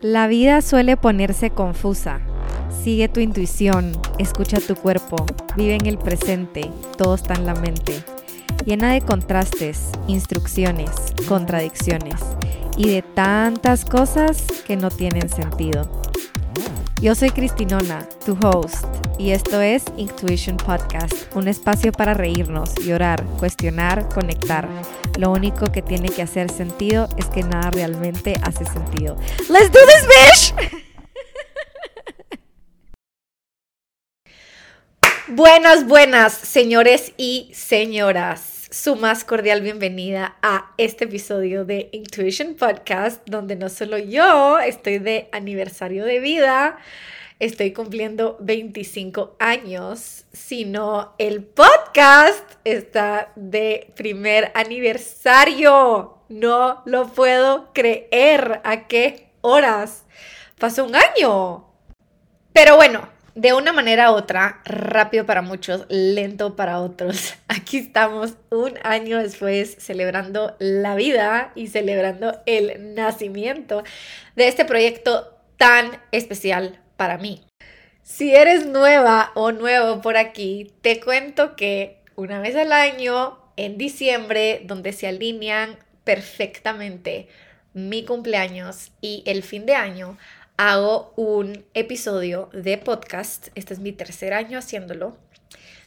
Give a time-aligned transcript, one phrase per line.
[0.00, 2.20] La vida suele ponerse confusa.
[2.84, 5.26] Sigue tu intuición, escucha tu cuerpo,
[5.56, 8.04] vive en el presente, todo está en la mente.
[8.64, 10.90] Llena de contrastes, instrucciones,
[11.28, 12.14] contradicciones
[12.76, 15.90] y de tantas cosas que no tienen sentido.
[17.00, 18.84] Yo soy Cristinona, tu host,
[19.18, 24.68] y esto es Intuition Podcast, un espacio para reírnos, llorar, cuestionar, conectar.
[25.18, 29.16] Lo único que tiene que hacer sentido es que nada realmente hace sentido.
[29.48, 30.72] ¡Let's do this, bitch!
[35.26, 43.20] Buenas, buenas, señores y señoras su más cordial bienvenida a este episodio de Intuition Podcast,
[43.26, 46.78] donde no solo yo estoy de aniversario de vida,
[47.38, 56.18] estoy cumpliendo 25 años, sino el podcast está de primer aniversario.
[56.28, 58.60] No lo puedo creer.
[58.64, 60.04] ¿A qué horas?
[60.58, 61.66] Pasó un año.
[62.52, 67.34] Pero bueno, de una manera u otra, rápido para muchos, lento para otros.
[67.48, 73.84] Aquí estamos un año después celebrando la vida y celebrando el nacimiento
[74.34, 77.40] de este proyecto tan especial para mí.
[78.02, 83.78] Si eres nueva o nuevo por aquí, te cuento que una vez al año, en
[83.78, 87.28] diciembre, donde se alinean perfectamente
[87.72, 90.18] mi cumpleaños y el fin de año,
[90.56, 95.16] hago un episodio de podcast, este es mi tercer año haciéndolo,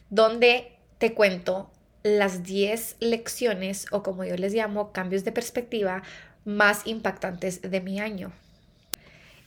[0.08, 1.70] donde te cuento
[2.02, 6.02] las 10 lecciones o como yo les llamo cambios de perspectiva
[6.44, 8.32] más impactantes de mi año.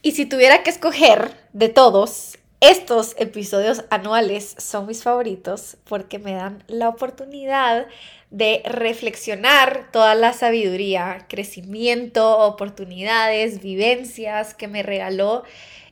[0.06, 6.34] Y si tuviera que escoger de todos, estos episodios anuales son mis favoritos porque me
[6.34, 7.88] dan la oportunidad
[8.30, 15.42] de reflexionar toda la sabiduría, crecimiento, oportunidades, vivencias que me regaló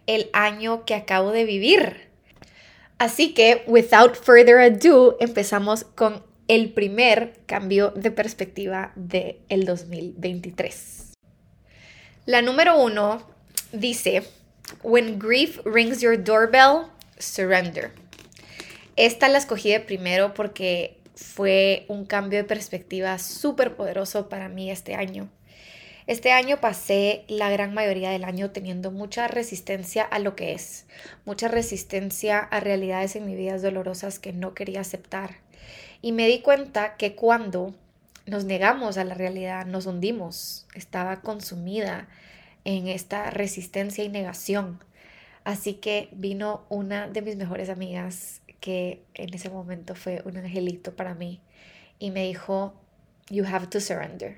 [0.05, 2.08] el año que acabo de vivir.
[3.00, 11.14] Así que, without further ado, empezamos con el primer cambio de perspectiva del el 2023.
[12.27, 13.33] La número uno
[13.73, 14.23] dice,
[14.82, 16.88] When grief rings your doorbell,
[17.20, 17.92] surrender.
[18.95, 24.72] Esta la escogí de primero porque fue un cambio de perspectiva súper poderoso para mí
[24.72, 25.30] este año.
[26.06, 30.86] Este año pasé la gran mayoría del año teniendo mucha resistencia a lo que es,
[31.26, 35.38] mucha resistencia a realidades en mi vida dolorosas que no quería aceptar.
[36.02, 37.73] Y me di cuenta que cuando
[38.26, 42.10] nos negamos a la realidad, nos hundimos, estaba consumida
[42.66, 44.80] en esta resistencia y negación.
[45.44, 50.96] Así que vino una de mis mejores amigas que en ese momento fue un angelito
[50.96, 51.42] para mí
[52.00, 52.74] y me dijo,
[53.30, 54.38] you have to surrender.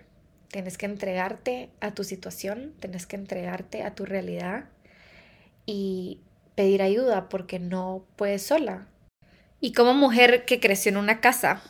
[0.49, 4.65] Tienes que entregarte a tu situación, tienes que entregarte a tu realidad
[5.65, 6.21] y
[6.55, 8.87] pedir ayuda porque no puedes sola.
[9.59, 11.61] Y como mujer que creció en una casa,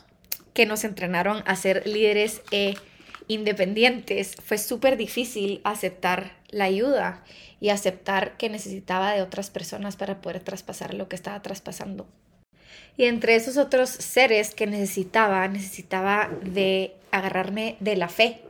[0.54, 2.76] que nos entrenaron a ser líderes e
[3.28, 7.24] independientes, fue súper difícil aceptar la ayuda
[7.59, 12.08] y aceptar que necesitaba de otras personas para poder traspasar lo que estaba traspasando.
[12.97, 18.41] Y entre esos otros seres que necesitaba, necesitaba de agarrarme de la fe.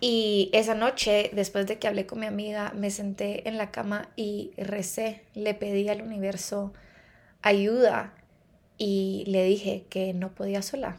[0.00, 4.08] Y esa noche, después de que hablé con mi amiga, me senté en la cama
[4.16, 6.72] y recé, le pedí al universo
[7.42, 8.14] ayuda
[8.78, 10.96] y le dije que no podía sola.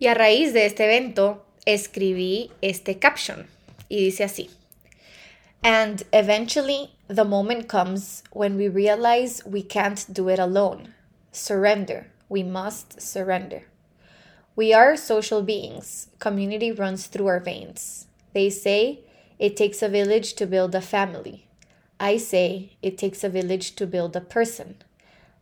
[0.00, 3.46] Y a raíz de este evento, escribí este caption
[3.88, 4.50] y dice así.
[5.62, 10.94] And eventually, the moment comes when we realize we can't do it alone.
[11.32, 12.06] Surrender.
[12.28, 13.64] We must surrender.
[14.54, 16.08] We are social beings.
[16.18, 18.06] Community runs through our veins.
[18.34, 19.00] They say
[19.38, 21.46] it takes a village to build a family.
[22.00, 24.76] I say it takes a village to build a person.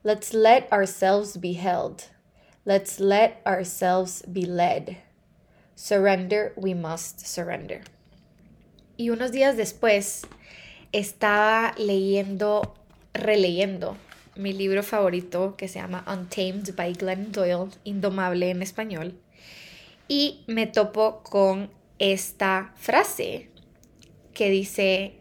[0.05, 2.09] Let's let ourselves be held.
[2.65, 4.99] Let's let ourselves be led.
[5.77, 7.83] Surrender, we must surrender.
[8.97, 10.23] Y unos días después
[10.93, 12.75] estaba leyendo,
[13.13, 13.99] releyendo
[14.37, 19.21] mi libro favorito que se llama Untamed by Glenn Doyle, Indomable en español,
[20.09, 23.51] y me topo con esta frase
[24.33, 25.21] que dice,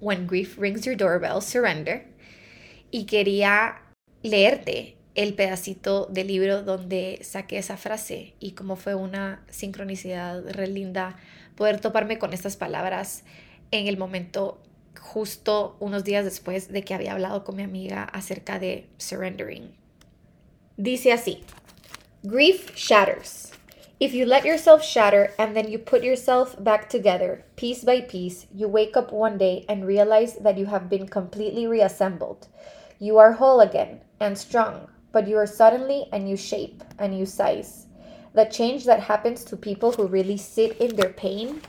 [0.00, 2.06] When grief rings your doorbell, surrender.
[2.90, 3.82] Y quería
[4.22, 10.66] leerte el pedacito del libro donde saqué esa frase y como fue una sincronicidad re
[10.66, 11.16] linda
[11.54, 13.22] poder toparme con estas palabras
[13.70, 14.60] en el momento
[15.00, 19.74] justo unos días después de que había hablado con mi amiga acerca de surrendering.
[20.76, 21.44] Dice así,
[22.24, 23.52] Grief shatters.
[24.00, 28.48] If you let yourself shatter and then you put yourself back together, piece by piece,
[28.52, 32.48] you wake up one day and realize that you have been completely reassembled.
[32.98, 37.24] You are whole again and strong, but you are suddenly a new shape, a new
[37.24, 37.86] size.
[38.34, 41.62] The change that happens to people who really sit in their pain,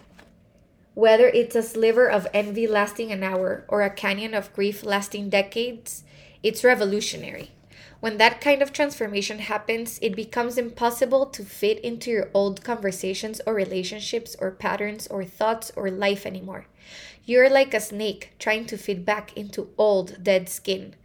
[0.95, 5.29] whether it's a sliver of envy lasting an hour or a canyon of grief lasting
[5.29, 6.03] decades,
[6.41, 7.51] it's revolutionary.
[7.99, 13.41] When that kind of transformation happens, it becomes impossible to fit into your old conversations
[13.45, 16.65] or relationships or patterns or thoughts or life anymore.
[17.25, 20.95] You're like a snake trying to fit back into old, dead skin,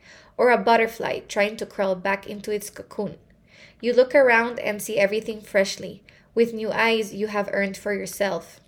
[0.41, 3.19] or a butterfly trying to crawl back into its cocoon.
[3.83, 6.03] You look around and see everything freshly,
[6.35, 8.59] with new eyes you have earned for yourself.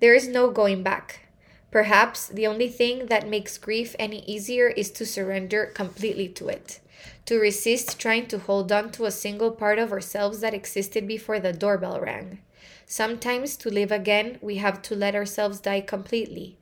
[0.00, 1.28] There is no going back.
[1.70, 6.80] Perhaps the only thing that makes grief any easier is to surrender completely to it
[7.26, 11.38] to resist trying to hold on to a single part of ourselves that existed before
[11.38, 12.40] the doorbell rang.
[12.86, 16.56] Sometimes to live again, we have to let ourselves die completely.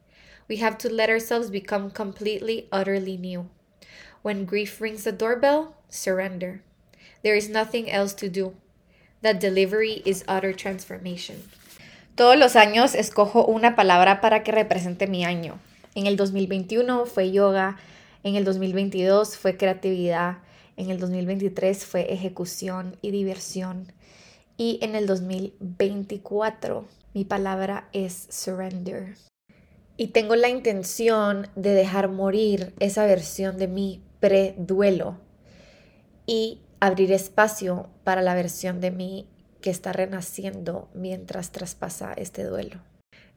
[0.48, 3.48] We have to let ourselves become completely, utterly new.
[4.26, 6.60] When grief rings the doorbell, surrender.
[7.22, 8.54] There is nothing else to do.
[9.22, 11.44] That delivery is utter transformation.
[12.16, 15.60] Todos los años escojo una palabra para que represente mi año.
[15.94, 17.76] En el 2021 fue yoga,
[18.24, 20.38] en el 2022 fue creatividad,
[20.76, 23.92] en el 2023 fue ejecución y diversión
[24.56, 26.84] y en el 2024
[27.14, 29.14] mi palabra es surrender.
[29.96, 35.20] Y tengo la intención de dejar morir esa versión de mí pre-duelo
[36.26, 39.28] y abrir espacio para la versión de mí
[39.60, 42.80] que está renaciendo mientras traspasa este duelo.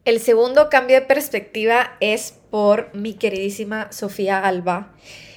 [0.04, 4.96] El segundo cambio de perspectiva es por mi queridísima Sofía Alba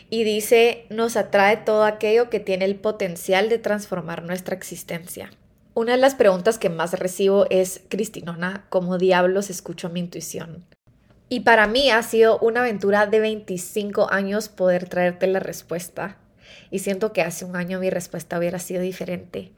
[0.08, 5.31] y dice, nos atrae todo aquello que tiene el potencial de transformar nuestra existencia.
[5.75, 10.64] Una de las preguntas que más recibo es, Cristinona, ¿cómo diablos escucho mi intuición?
[11.32, 16.19] Y para mí ha sido una aventura de 25 años poder traerte la respuesta.
[16.70, 19.52] Y siento que hace un año mi respuesta hubiera sido diferente.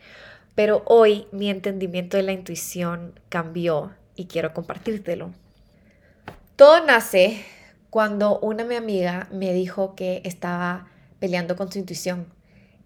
[0.54, 5.32] Pero hoy mi entendimiento de la intuición cambió y quiero compartírtelo.
[6.54, 7.44] Todo nace
[7.90, 10.86] cuando una mi amiga me dijo que estaba
[11.18, 12.32] peleando con su intuición,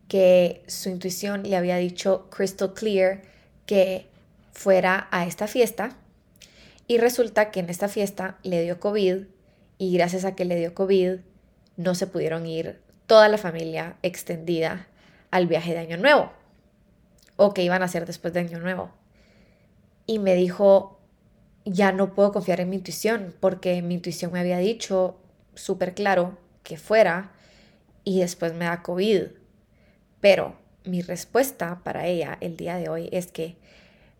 [0.08, 3.20] que su intuición le había dicho crystal clear
[3.66, 4.06] que
[4.50, 5.94] fuera a esta fiesta
[6.88, 9.26] y resulta que en esta fiesta le dio COVID
[9.76, 11.18] y gracias a que le dio COVID
[11.76, 14.88] no se pudieron ir toda la familia extendida
[15.30, 16.32] al viaje de Año Nuevo
[17.36, 18.90] o que iban a hacer después de Año Nuevo.
[20.06, 20.98] Y me dijo,
[21.64, 25.20] ya no puedo confiar en mi intuición porque mi intuición me había dicho
[25.54, 27.32] súper claro que fuera
[28.02, 29.24] y después me da COVID.
[30.20, 33.56] Pero mi respuesta para ella el día de hoy es que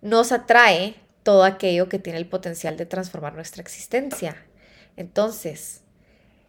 [0.03, 0.95] nos atrae
[1.29, 4.35] todo aquello que tiene el potencial de transformar nuestra existencia.
[4.97, 5.83] Entonces,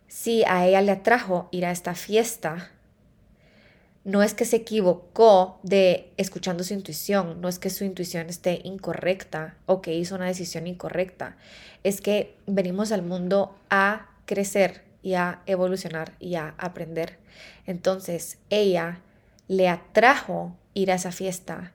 [0.08, 2.72] si a ella le atrajo ir a esta fiesta,
[4.06, 8.62] no es que se equivocó de escuchando su intuición, no es que su intuición esté
[8.64, 11.36] incorrecta o que hizo una decisión incorrecta,
[11.84, 17.18] es que venimos al mundo a crecer y a evolucionar y a aprender.
[17.66, 19.02] Entonces ella
[19.50, 21.74] le atrajo ir a esa fiesta,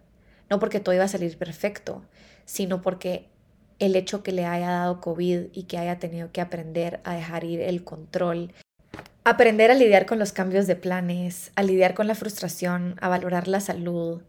[0.49, 2.03] no porque todo iba a salir perfecto,
[2.45, 3.29] sino porque
[3.79, 7.45] el hecho que le haya dado COVID y que haya tenido que aprender a dejar
[7.45, 8.53] ir el control
[9.27, 13.49] Aprender a lidiar con los cambios de planes, a lidiar con la frustración, a valorar
[13.49, 14.21] la salud.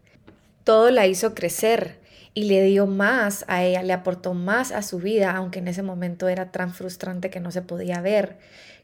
[0.64, 2.00] Todo la hizo crecer
[2.34, 5.84] y le dio más a ella, le aportó más a su vida, aunque en ese
[5.84, 8.38] momento era tan frustrante que no se podía ver,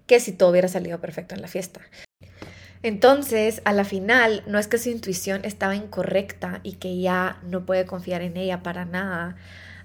[0.06, 1.80] que si todo hubiera salido perfecto en la fiesta.
[2.84, 7.66] Entonces, a la final, no es que su intuición estaba incorrecta y que ya no
[7.66, 9.36] puede confiar en ella para nada.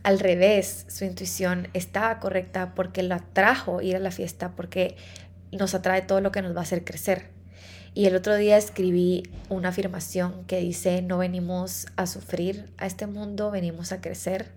[0.03, 4.97] Al revés, su intuición estaba correcta porque lo atrajo ir a la fiesta, porque
[5.53, 7.29] nos atrae todo lo que nos va a hacer crecer.
[7.93, 13.07] Y el otro día escribí una afirmación que dice, no venimos a sufrir a este
[13.07, 14.53] mundo, venimos a crecer.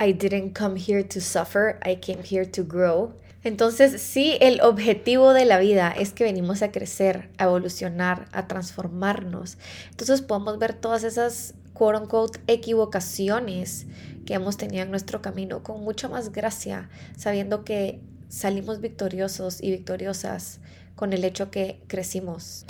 [0.00, 3.14] I didn't come here to suffer, I came here to grow.
[3.44, 8.48] Entonces, sí, el objetivo de la vida es que venimos a crecer, a evolucionar, a
[8.48, 9.58] transformarnos.
[9.90, 13.86] Entonces podemos ver todas esas, quote unquote, equivocaciones
[14.24, 19.70] que hemos tenido en nuestro camino con mucha más gracia, sabiendo que salimos victoriosos y
[19.70, 20.60] victoriosas
[20.96, 22.64] con el hecho que crecimos,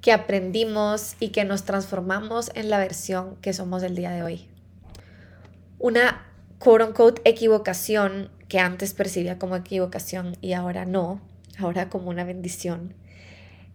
[0.00, 4.48] que aprendimos y que nos transformamos en la versión que somos el día de hoy.
[5.78, 6.26] Una
[6.58, 11.20] quote unquote equivocación que antes percibía como equivocación y ahora no,
[11.58, 12.94] ahora como una bendición,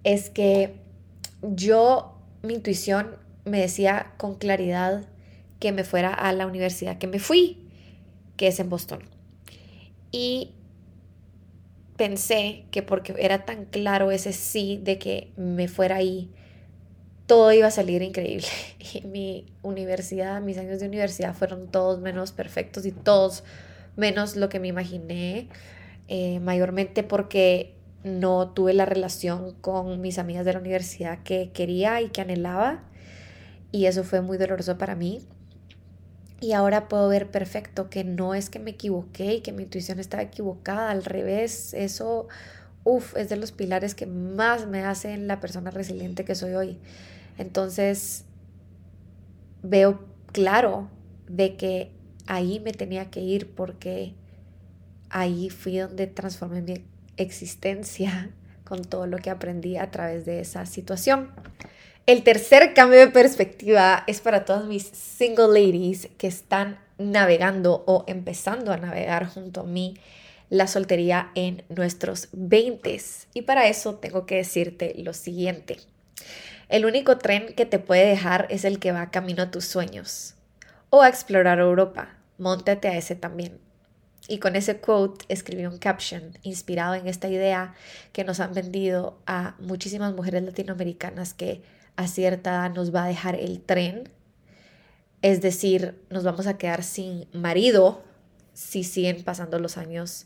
[0.04, 0.76] es que
[1.42, 5.06] yo, mi intuición me decía con claridad
[5.60, 7.68] que me fuera a la universidad que me fui,
[8.38, 9.02] que es en Boston.
[10.12, 10.52] Y
[11.98, 16.32] pensé que porque era tan claro ese sí de que me fuera ahí,
[17.28, 18.48] todo iba a salir increíble.
[18.94, 23.44] Y mi universidad, mis años de universidad fueron todos menos perfectos y todos
[23.96, 25.50] menos lo que me imaginé,
[26.08, 32.02] eh, mayormente porque no tuve la relación con mis amigas de la universidad que quería
[32.02, 32.84] y que anhelaba.
[33.72, 35.22] Y eso fue muy doloroso para mí.
[36.42, 40.00] Y ahora puedo ver perfecto que no es que me equivoqué y que mi intuición
[40.00, 42.28] estaba equivocada, al revés, eso,
[42.84, 46.80] uff, es de los pilares que más me hacen la persona resiliente que soy hoy.
[47.38, 48.26] Entonces,
[49.62, 50.00] veo
[50.32, 50.90] claro
[51.28, 51.92] de que
[52.28, 54.14] ahí me tenía que ir porque
[55.10, 56.84] ahí fui donde transformé mi
[57.18, 58.32] existencia
[58.64, 61.30] con todo lo que aprendí a través de esa situación.
[62.08, 68.06] El tercer cambio de perspectiva es para todas mis single ladies que están navegando o
[68.08, 69.96] empezando a navegar junto a mí
[70.50, 73.00] la soltería en nuestros 20
[73.34, 75.78] y para eso tengo que decirte lo siguiente.
[76.70, 80.36] El único tren que te puede dejar es el que va camino a tus sueños
[80.92, 82.10] o a explorar Europa.
[82.38, 83.60] Móntate a ese también.
[84.28, 87.74] Y con ese quote escribí un caption inspirado en esta idea
[88.14, 91.64] que nos han vendido a muchísimas mujeres latinoamericanas que
[91.96, 94.10] a cierta edad nos va a dejar el tren,
[95.22, 98.04] es decir, nos vamos a quedar sin marido
[98.54, 100.26] si siguen pasando los años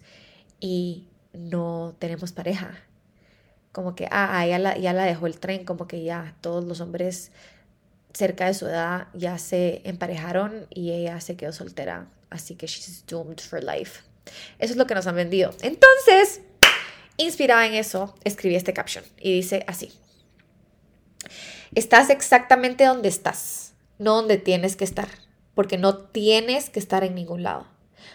[0.59, 2.71] y no tenemos pareja.
[3.71, 6.79] Como que, ah, ya la, ya la dejó el tren, como que ya todos los
[6.79, 7.31] hombres
[8.15, 13.05] cerca de su edad ya se emparejaron y ella se quedó soltera, así que she's
[13.05, 14.01] doomed for life.
[14.57, 15.53] Eso es lo que nos han vendido.
[15.61, 16.41] Entonces,
[17.17, 19.91] inspirada en eso, escribí este caption y dice así.
[21.73, 25.09] Estás exactamente donde estás, no donde tienes que estar,
[25.53, 27.67] porque no tienes que estar en ningún lado.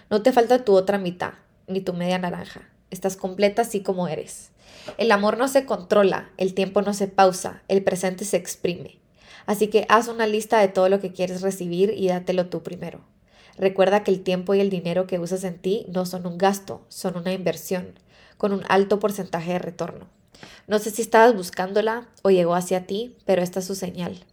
[0.09, 1.35] No te falta tu otra mitad,
[1.66, 2.71] ni tu media naranja.
[2.90, 4.50] Estás completa así como eres.
[4.97, 9.00] El amor no se controla, el tiempo no se pausa, el presente se exprime.
[9.47, 13.01] Así que haz una lista de todo lo que quieres recibir y dátelo tú primero.
[13.57, 16.83] Recuerda que el tiempo y el dinero que usas en ti no son un gasto,
[16.89, 17.95] son una inversión,
[18.39, 20.09] con un alto porcentaje de retorno.
[20.67, 24.25] No sé si estabas buscándola o llegó hacia ti, pero esta es su señal.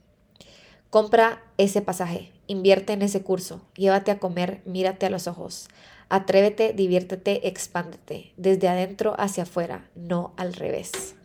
[0.90, 5.68] Compra ese pasaje, invierte en ese curso, llévate a comer, mírate a los ojos.
[6.08, 11.17] Atrévete, diviértete, expándete, desde adentro hacia afuera, no al revés.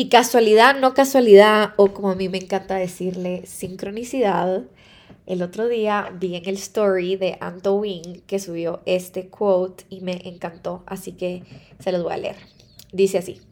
[0.00, 4.62] Y casualidad, no casualidad, o como a mí me encanta decirle, sincronicidad.
[5.26, 10.00] El otro día vi en el story de Anto Wing que subió este quote y
[10.00, 11.42] me encantó, así que
[11.80, 12.36] se los voy a leer.
[12.94, 13.42] Dice así.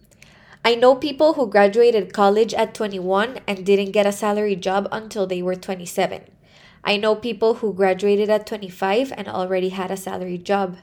[0.64, 5.26] I know people who graduated college at 21 and didn't get a salary job until
[5.26, 6.22] they were 27.
[6.82, 10.78] I know people who graduated at 25 and already had a salary job.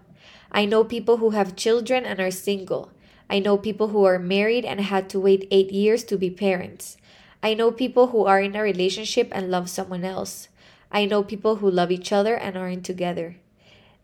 [0.52, 2.92] I know people who have children and are single.
[3.30, 6.98] I know people who are married and had to wait eight years to be parents.
[7.42, 10.48] I know people who are in a relationship and love someone else.
[10.92, 13.38] I know people who love each other and aren't together.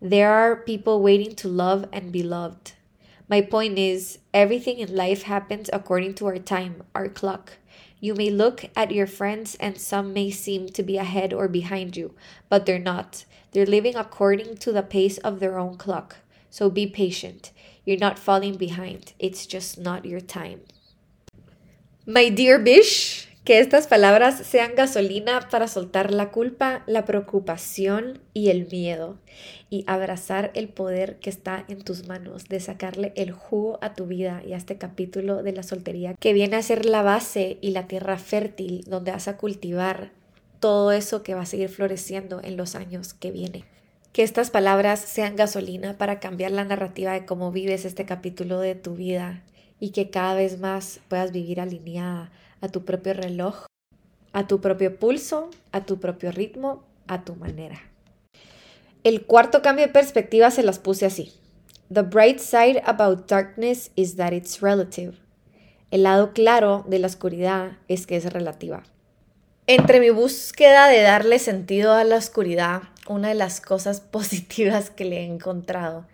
[0.02, 2.74] There are people waiting to love and be loved.
[3.30, 7.54] My point is, everything in life happens according to our time, our clock.
[8.00, 11.96] You may look at your friends and some may seem to be ahead or behind
[11.96, 12.16] you,
[12.50, 13.26] but they're not.
[13.52, 16.18] They're living according to the pace of their own clock.
[16.50, 17.52] So be patient.
[17.86, 20.62] You're not falling behind, it's just not your time.
[22.06, 28.50] My dear Bish, Que estas palabras sean gasolina para soltar la culpa, la preocupación y
[28.50, 29.18] el miedo
[29.72, 34.06] y abrazar el poder que está en tus manos de sacarle el jugo a tu
[34.06, 37.72] vida y a este capítulo de la soltería que viene a ser la base y
[37.72, 40.12] la tierra fértil donde vas a cultivar
[40.60, 43.64] todo eso que va a seguir floreciendo en los años que vienen.
[44.14, 48.76] Que estas palabras sean gasolina para cambiar la narrativa de cómo vives este capítulo de
[48.76, 49.42] tu vida
[49.80, 53.68] y que cada vez más puedas vivir alineada a tu propio reloj,
[54.34, 57.80] a tu propio pulso, a tu propio ritmo, a tu manera.
[59.04, 61.34] El cuarto cambio de perspectiva se las puse así.
[61.92, 65.14] The bright side about darkness is that it's relative.
[65.90, 68.84] El lado claro de la oscuridad es que es relativa.
[69.68, 75.06] Entre mi búsqueda de darle sentido a la oscuridad, una de las cosas positivas que
[75.06, 76.08] le he encontrado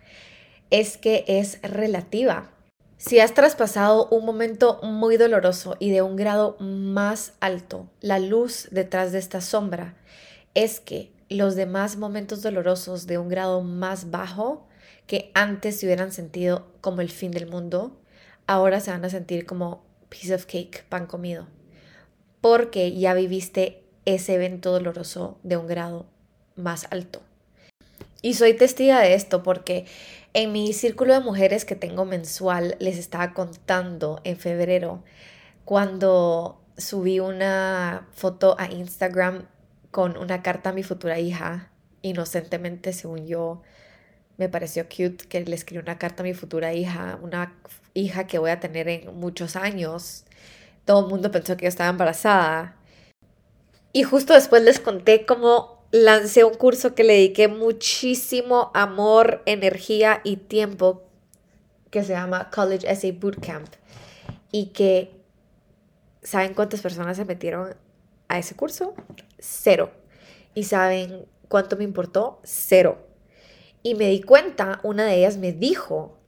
[0.70, 2.50] es que es relativa.
[2.98, 8.68] Si has traspasado un momento muy doloroso y de un grado más alto, la luz
[8.72, 9.94] detrás de esta sombra
[10.54, 14.66] es que los demás momentos dolorosos de un grado más bajo,
[15.06, 17.96] que antes se hubieran sentido como el fin del mundo,
[18.46, 21.46] ahora se van a sentir como piece of cake, pan comido,
[22.40, 26.06] porque ya viviste ese evento doloroso de un grado
[26.58, 27.22] más alto.
[28.20, 29.86] Y soy testiga de esto porque
[30.34, 35.02] en mi círculo de mujeres que tengo mensual les estaba contando en febrero
[35.64, 39.46] cuando subí una foto a Instagram
[39.90, 41.70] con una carta a mi futura hija,
[42.02, 43.62] inocentemente según yo,
[44.36, 47.54] me pareció cute que le escribí una carta a mi futura hija, una
[47.94, 50.24] hija que voy a tener en muchos años.
[50.84, 52.76] Todo el mundo pensó que yo estaba embarazada.
[53.92, 60.20] Y justo después les conté cómo lancé un curso que le dediqué muchísimo amor, energía
[60.24, 61.02] y tiempo,
[61.90, 63.68] que se llama College Essay Bootcamp.
[64.52, 65.10] Y que,
[66.22, 67.74] ¿saben cuántas personas se metieron
[68.28, 68.94] a ese curso?
[69.38, 69.90] Cero.
[70.54, 72.40] ¿Y saben cuánto me importó?
[72.44, 72.98] Cero.
[73.82, 76.18] Y me di cuenta, una de ellas me dijo,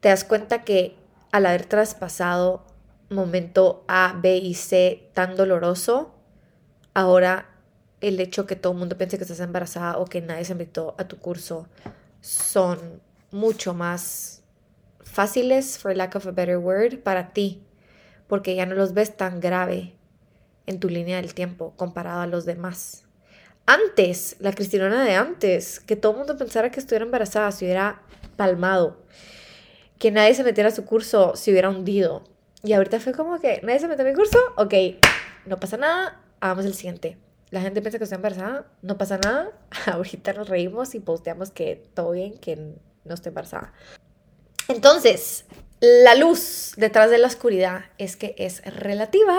[0.00, 0.96] te das cuenta que
[1.30, 2.64] al haber traspasado
[3.08, 6.14] momento A, B y C tan doloroso,
[6.94, 7.51] ahora
[8.02, 10.94] el hecho que todo el mundo piense que estás embarazada o que nadie se invitó
[10.98, 11.68] a tu curso
[12.20, 14.42] son mucho más
[15.00, 17.62] fáciles, for lack of a better word, para ti,
[18.26, 19.94] porque ya no los ves tan grave
[20.66, 23.04] en tu línea del tiempo comparado a los demás.
[23.66, 28.02] Antes, la Cristinona de antes, que todo el mundo pensara que estuviera embarazada, se hubiera
[28.36, 29.00] palmado,
[29.98, 32.24] que nadie se metiera a su curso, se hubiera hundido.
[32.64, 34.74] Y ahorita fue como que nadie se metió a mi curso, ok,
[35.46, 37.18] no pasa nada, hagamos el siguiente.
[37.52, 39.52] La gente piensa que estoy embarazada, no pasa nada,
[39.86, 43.74] ahorita nos reímos y posteamos que todo bien, que no estoy embarazada.
[44.68, 45.44] Entonces,
[45.78, 49.34] la luz detrás de la oscuridad es que es relativa.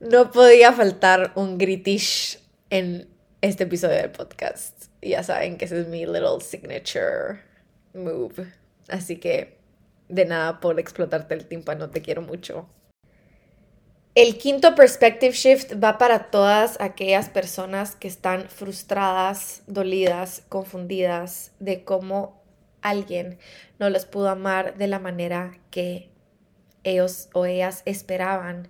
[0.00, 2.40] No podía faltar un gritish
[2.70, 3.10] en
[3.42, 4.86] este episodio del podcast.
[5.02, 7.42] Ya saben que ese es mi little signature
[7.92, 8.50] move.
[8.88, 9.58] Así que
[10.08, 12.70] de nada por explotarte el tímpano, te quiero mucho.
[14.14, 21.82] El quinto perspective shift va para todas aquellas personas que están frustradas, dolidas, confundidas de
[21.82, 22.42] cómo
[22.82, 23.38] alguien
[23.78, 26.10] no les pudo amar de la manera que
[26.84, 28.68] ellos o ellas esperaban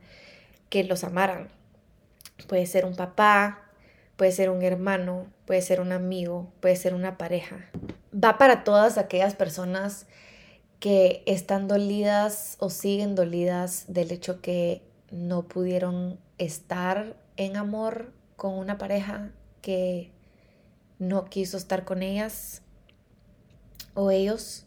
[0.68, 1.48] que los amaran.
[2.46, 3.64] Puede ser un papá,
[4.16, 7.68] puede ser un hermano, puede ser un amigo, puede ser una pareja.
[8.14, 10.06] Va para todas aquellas personas
[10.78, 18.54] que están dolidas o siguen dolidas del hecho que no pudieron estar en amor con
[18.54, 20.10] una pareja que
[20.98, 22.62] no quiso estar con ellas
[23.94, 24.64] o ellos.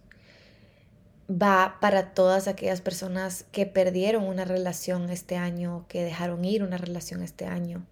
[1.29, 6.77] Va para todas aquellas personas que perdieron una relación este año, que dejaron ir una
[6.77, 7.83] relación este año.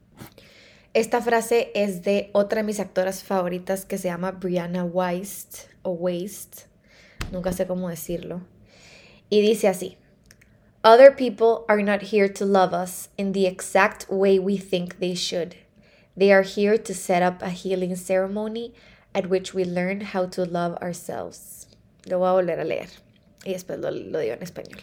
[0.94, 5.89] Esta frase es de otra de mis actoras favoritas que se llama Brianna Weist o
[5.92, 6.68] Waste,
[7.32, 8.42] nunca sé cómo decirlo.
[9.30, 9.98] Y dice así:
[10.86, 15.15] Other people are not here to love us in the exact way we think they
[15.15, 15.56] should.
[16.17, 18.74] They are here to set up a healing ceremony
[19.15, 21.67] at which we learn how to love ourselves.
[22.06, 22.88] Lo voy a volver a leer
[23.46, 24.82] y después lo, lo digo en español.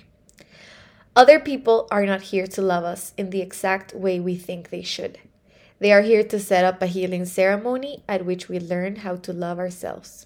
[1.14, 4.82] Other people are not here to love us in the exact way we think they
[4.82, 5.18] should.
[5.80, 9.34] They are here to set up a healing ceremony at which we learn how to
[9.34, 10.24] love ourselves.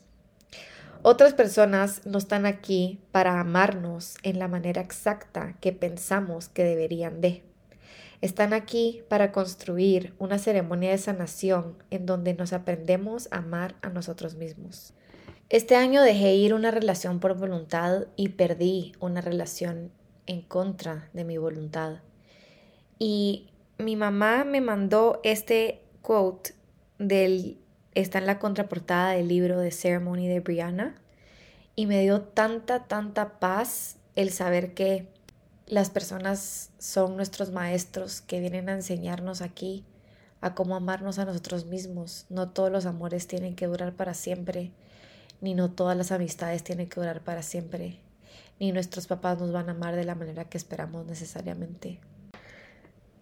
[1.07, 7.21] Otras personas no están aquí para amarnos en la manera exacta que pensamos que deberían
[7.21, 7.43] de.
[8.23, 13.91] Están aquí para construir una ceremonia de sanación en donde nos aprendemos a amar a
[13.91, 14.95] nosotros mismos.
[15.51, 19.91] Este año dejé ir una relación por voluntad y perdí una relación
[20.25, 21.99] en contra de mi voluntad.
[22.99, 26.55] Y mi mamá me mandó este quote
[26.99, 27.59] del
[27.95, 30.95] está en la contraportada del libro de Ceremony de Brianna
[31.77, 35.09] y me dio tanta, tanta paz el saber que
[35.67, 39.85] las personas son nuestros maestros que vienen a enseñarnos aquí
[40.41, 42.27] a cómo amarnos a nosotros mismos.
[42.29, 44.73] No todos los amores tienen que durar para siempre,
[45.41, 47.99] ni no todas las amistades tienen que durar para siempre,
[48.61, 51.99] ni nuestros papás nos van a amar de la manera que esperamos necesariamente.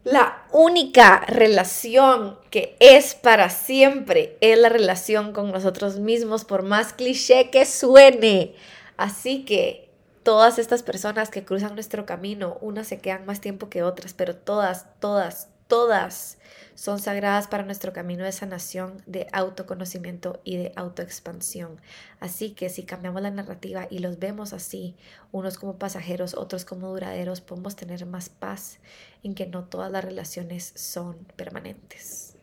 [0.04, 6.92] La única relación que es para siempre es la relación con nosotros mismos, por más
[6.92, 8.54] cliché que suene.
[8.96, 9.88] Así que
[10.24, 14.34] todas estas personas que cruzan nuestro camino, unas se quedan más tiempo que otras, pero
[14.34, 16.36] todas, todas, todas
[16.74, 21.80] son sagradas para nuestro camino de sanación, de autoconocimiento y de autoexpansión.
[22.20, 24.96] Así que si cambiamos la narrativa y los vemos así,
[25.30, 28.80] unos como pasajeros, otros como duraderos, podemos tener más paz
[29.22, 32.36] en que no todas las relaciones son permanentes.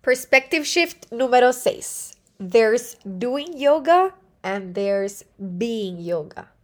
[0.00, 2.12] Perspective shift número 6.
[2.38, 6.54] There's doing yoga and there's being yoga.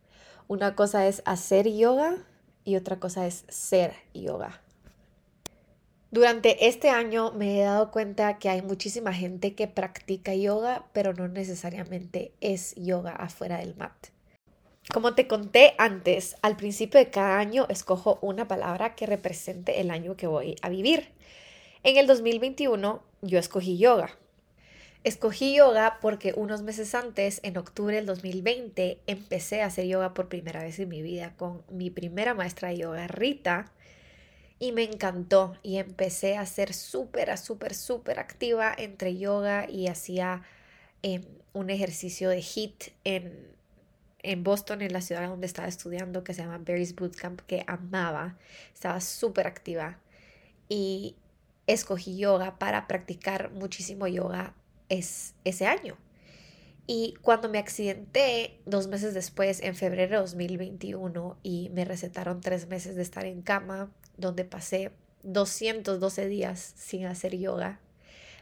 [0.49, 2.17] Una cosa es hacer yoga
[2.65, 4.63] y otra cosa es ser yoga.
[6.17, 11.13] Durante este año me he dado cuenta que hay muchísima gente que practica yoga, pero
[11.13, 13.93] no necesariamente es yoga afuera del mat.
[14.95, 19.91] Como te conté antes, al principio de cada año escojo una palabra que represente el
[19.91, 21.11] año que voy a vivir.
[21.83, 24.17] En el 2021 yo escogí yoga.
[25.05, 30.31] Escogí yoga porque unos meses antes, en octubre del 2020, empecé a hacer yoga por
[30.31, 33.71] primera vez en mi vida con mi primera maestra de yoga, Rita,
[34.59, 40.43] y me encantó y empecé a ser súper, súper, súper activa entre yoga y hacía
[41.03, 43.55] em, un ejercicio de HIT en,
[44.23, 48.39] en Boston, en la ciudad donde estaba estudiando, que se llama Barry's Bootcamp, que amaba.
[48.73, 49.99] Estaba súper activa
[50.69, 51.17] y
[51.67, 54.55] escogí yoga para practicar muchísimo yoga
[54.89, 55.97] es, ese año.
[56.87, 62.69] Y cuando me accidenté dos meses después, en febrero de 2021, y me recetaron tres
[62.69, 67.81] meses de estar en cama, donde pasé 212 días sin hacer yoga,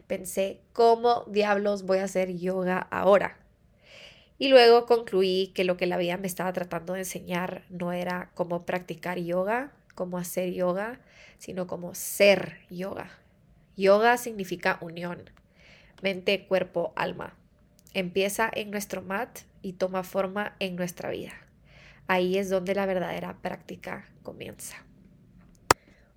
[0.07, 3.39] pensé, ¿cómo diablos voy a hacer yoga ahora?
[4.39, 8.31] Y luego concluí que lo que la vida me estaba tratando de enseñar no era
[8.35, 11.01] cómo practicar yoga, cómo hacer yoga,
[11.39, 13.11] sino cómo ser yoga.
[13.77, 15.31] Yoga significa unión,
[16.03, 17.37] mente, cuerpo, alma.
[17.93, 21.33] Empieza en nuestro mat y toma forma en nuestra vida.
[22.07, 24.85] Ahí es donde la verdadera práctica comienza.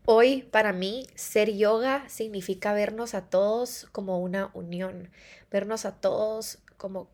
[0.10, 5.12] Hoy para mí ser yoga significa vernos a todos como una unión,
[5.52, 7.10] vernos a todos como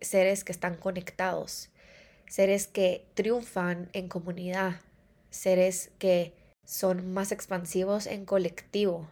[0.00, 1.70] seres que están conectados,
[2.28, 4.76] seres que triunfan en comunidad,
[5.28, 9.10] seres que son más expansivos en colectivo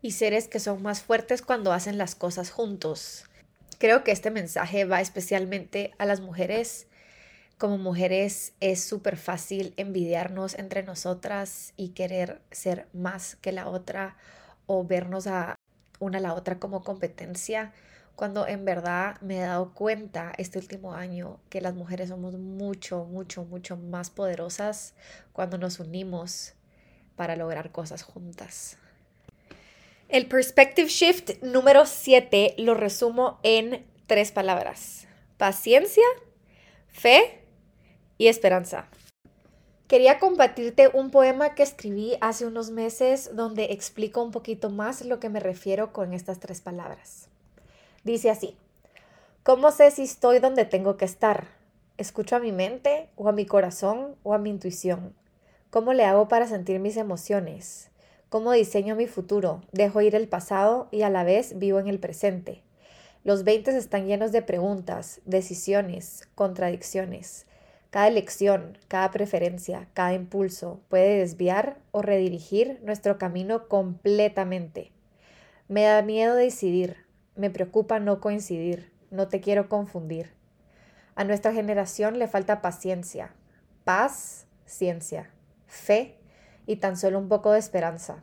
[0.00, 3.24] y seres que son más fuertes cuando hacen las cosas juntos.
[3.78, 6.86] Creo que este mensaje va especialmente a las mujeres
[7.58, 14.16] como mujeres es súper fácil envidiarnos entre nosotras y querer ser más que la otra
[14.66, 15.54] o vernos a
[15.98, 17.72] una a la otra como competencia,
[18.14, 23.04] cuando en verdad me he dado cuenta este último año que las mujeres somos mucho,
[23.04, 24.94] mucho, mucho más poderosas
[25.32, 26.52] cuando nos unimos
[27.14, 28.76] para lograr cosas juntas.
[30.08, 35.08] El perspective shift número 7 lo resumo en tres palabras.
[35.38, 36.04] Paciencia,
[36.88, 37.45] fe
[38.18, 38.88] y esperanza.
[39.88, 45.20] Quería compartirte un poema que escribí hace unos meses donde explico un poquito más lo
[45.20, 47.28] que me refiero con estas tres palabras.
[48.02, 48.56] Dice así,
[49.44, 51.46] ¿cómo sé si estoy donde tengo que estar?
[51.98, 55.14] ¿Escucho a mi mente o a mi corazón o a mi intuición?
[55.70, 57.90] ¿Cómo le hago para sentir mis emociones?
[58.28, 59.62] ¿Cómo diseño mi futuro?
[59.70, 62.62] Dejo ir el pasado y a la vez vivo en el presente.
[63.22, 67.45] Los 20 están llenos de preguntas, decisiones, contradicciones.
[67.96, 74.92] Cada elección, cada preferencia, cada impulso puede desviar o redirigir nuestro camino completamente.
[75.66, 77.06] Me da miedo decidir,
[77.36, 80.34] me preocupa no coincidir, no te quiero confundir.
[81.14, 83.32] A nuestra generación le falta paciencia,
[83.84, 85.30] paz, ciencia,
[85.66, 86.18] fe
[86.66, 88.22] y tan solo un poco de esperanza.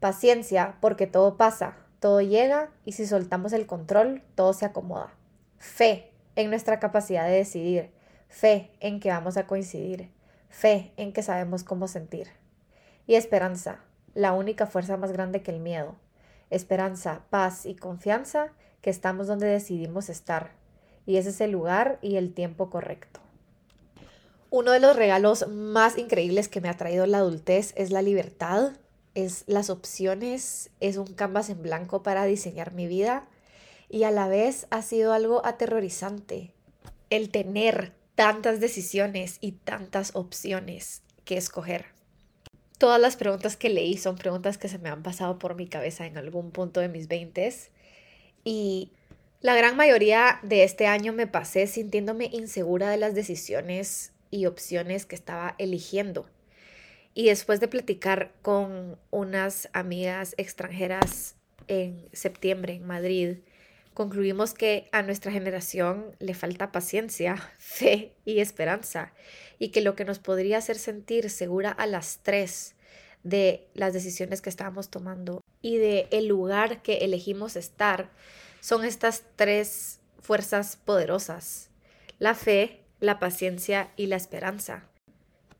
[0.00, 5.14] Paciencia porque todo pasa, todo llega y si soltamos el control, todo se acomoda.
[5.58, 8.01] Fe en nuestra capacidad de decidir
[8.32, 10.08] fe en que vamos a coincidir,
[10.48, 12.28] fe en que sabemos cómo sentir.
[13.06, 13.80] Y esperanza,
[14.14, 15.94] la única fuerza más grande que el miedo.
[16.50, 20.52] Esperanza, paz y confianza que estamos donde decidimos estar.
[21.06, 23.20] Y ese es el lugar y el tiempo correcto.
[24.50, 28.72] Uno de los regalos más increíbles que me ha traído la adultez es la libertad,
[29.14, 33.28] es las opciones, es un canvas en blanco para diseñar mi vida
[33.88, 36.52] y a la vez ha sido algo aterrorizante.
[37.10, 41.86] El tener tantas decisiones y tantas opciones que escoger.
[42.78, 46.06] Todas las preguntas que leí son preguntas que se me han pasado por mi cabeza
[46.06, 47.70] en algún punto de mis veintes
[48.44, 48.90] y
[49.40, 55.04] la gran mayoría de este año me pasé sintiéndome insegura de las decisiones y opciones
[55.04, 56.28] que estaba eligiendo.
[57.14, 61.34] Y después de platicar con unas amigas extranjeras
[61.68, 63.38] en septiembre en Madrid,
[63.94, 69.12] concluimos que a nuestra generación le falta paciencia, fe y esperanza,
[69.58, 72.74] y que lo que nos podría hacer sentir segura a las tres
[73.22, 78.10] de las decisiones que estábamos tomando y de el lugar que elegimos estar
[78.60, 81.70] son estas tres fuerzas poderosas,
[82.18, 84.88] la fe, la paciencia y la esperanza.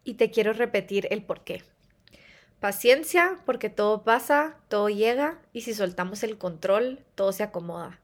[0.04, 1.62] Y te quiero repetir el por qué.
[2.60, 8.01] Paciencia porque todo pasa, todo llega y si soltamos el control, todo se acomoda.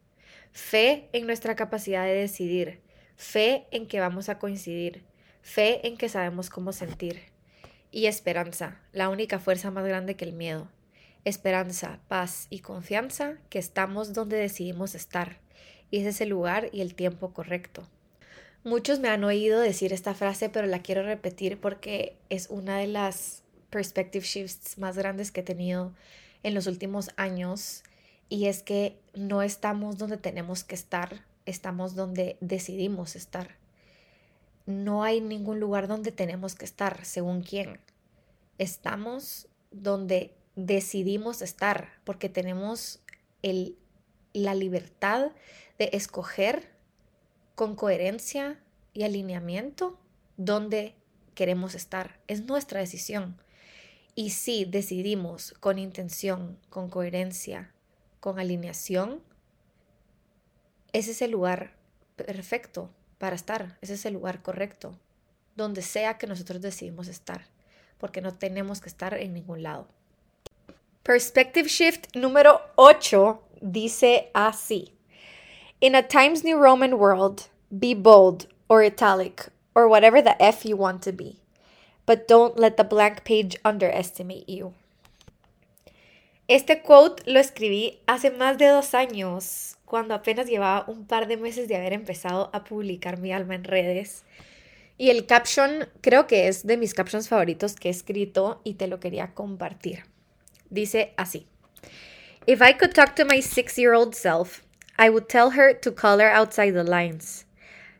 [0.52, 2.80] Fe en nuestra capacidad de decidir.
[3.16, 5.04] Fe en que vamos a coincidir.
[5.42, 7.20] Fe en que sabemos cómo sentir.
[7.90, 10.68] y esperanza, la única fuerza más grande que el miedo.
[11.24, 15.38] Esperanza, paz y confianza que estamos donde decidimos estar,
[15.90, 17.88] y ese es el lugar y el tiempo correcto.
[18.64, 22.88] Muchos me han oído decir esta frase, pero la quiero repetir porque es una de
[22.88, 25.94] las perspective shifts más grandes que he tenido
[26.42, 27.82] en los últimos años
[28.28, 33.56] y es que no estamos donde tenemos que estar, estamos donde decidimos estar.
[34.66, 37.80] No hay ningún lugar donde tenemos que estar, según quién.
[38.58, 43.00] Estamos donde decidimos estar, porque tenemos
[43.42, 43.78] el,
[44.34, 45.32] la libertad
[45.78, 46.70] de escoger
[47.54, 48.60] con coherencia
[48.92, 49.98] y alineamiento
[50.36, 50.94] donde
[51.34, 52.20] queremos estar.
[52.26, 53.40] Es nuestra decisión.
[54.14, 57.72] Y si decidimos con intención, con coherencia,
[58.20, 59.22] con alineación,
[60.92, 61.72] ese es el lugar
[62.16, 64.98] perfecto para estar, ese es el lugar correcto,
[65.56, 67.46] donde sea que nosotros decidimos estar,
[67.98, 69.88] porque no tenemos que estar en ningún lado.
[71.02, 74.94] Perspective Shift número 8 dice así.
[75.80, 80.76] In a Times New Roman world, be bold or italic or whatever the F you
[80.76, 81.40] want to be
[82.08, 84.72] but don't let the blank page underestimate you.
[86.48, 91.36] Este quote lo escribí hace más de dos años, cuando apenas llevaba un par de
[91.36, 94.24] meses de haber empezado a publicar mi alma en redes.
[94.96, 98.86] Y el caption creo que es de mis captions favoritos que he escrito y te
[98.86, 100.04] lo quería compartir.
[100.70, 101.46] Dice así.
[102.46, 104.62] If I could talk to my six-year-old self,
[104.98, 107.44] I would tell her to color outside the lines,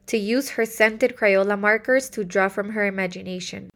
[0.07, 3.69] to use her scented Crayola markers to draw from her imagination,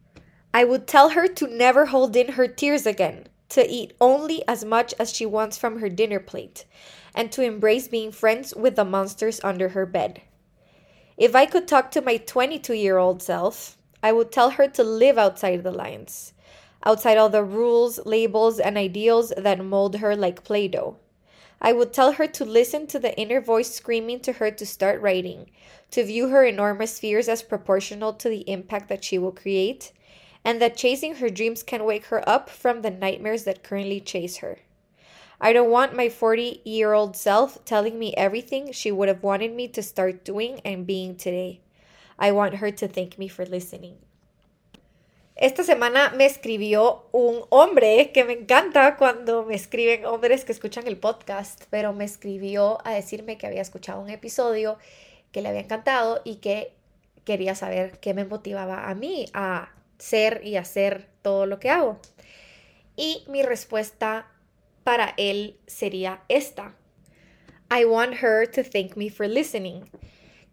[0.51, 4.65] I would tell her to never hold in her tears again, to eat only as
[4.65, 6.65] much as she wants from her dinner plate,
[7.15, 10.21] and to embrace being friends with the monsters under her bed.
[11.17, 14.83] If I could talk to my 22 year old self, I would tell her to
[14.83, 16.33] live outside the lines,
[16.83, 20.97] outside all the rules, labels, and ideals that mold her like Play Doh.
[21.61, 24.99] I would tell her to listen to the inner voice screaming to her to start
[24.99, 25.51] writing,
[25.91, 29.93] to view her enormous fears as proportional to the impact that she will create,
[30.43, 34.37] and that chasing her dreams can wake her up from the nightmares that currently chase
[34.37, 34.59] her.
[35.39, 39.53] I don't want my 40 year old self telling me everything she would have wanted
[39.53, 41.59] me to start doing and being today.
[42.17, 43.97] I want her to thank me for listening.
[45.35, 50.87] Esta semana me escribió un hombre que me encanta cuando me escriben hombres que escuchan
[50.87, 54.77] el podcast, pero me escribió a decirme que había escuchado un episodio
[55.31, 56.71] que le había encantado y que
[57.25, 61.99] quería saber qué me motivaba a mí a ser y hacer todo lo que hago.
[62.95, 64.27] Y mi respuesta
[64.83, 66.75] para él sería esta.
[67.71, 69.85] I want her to thank me for listening.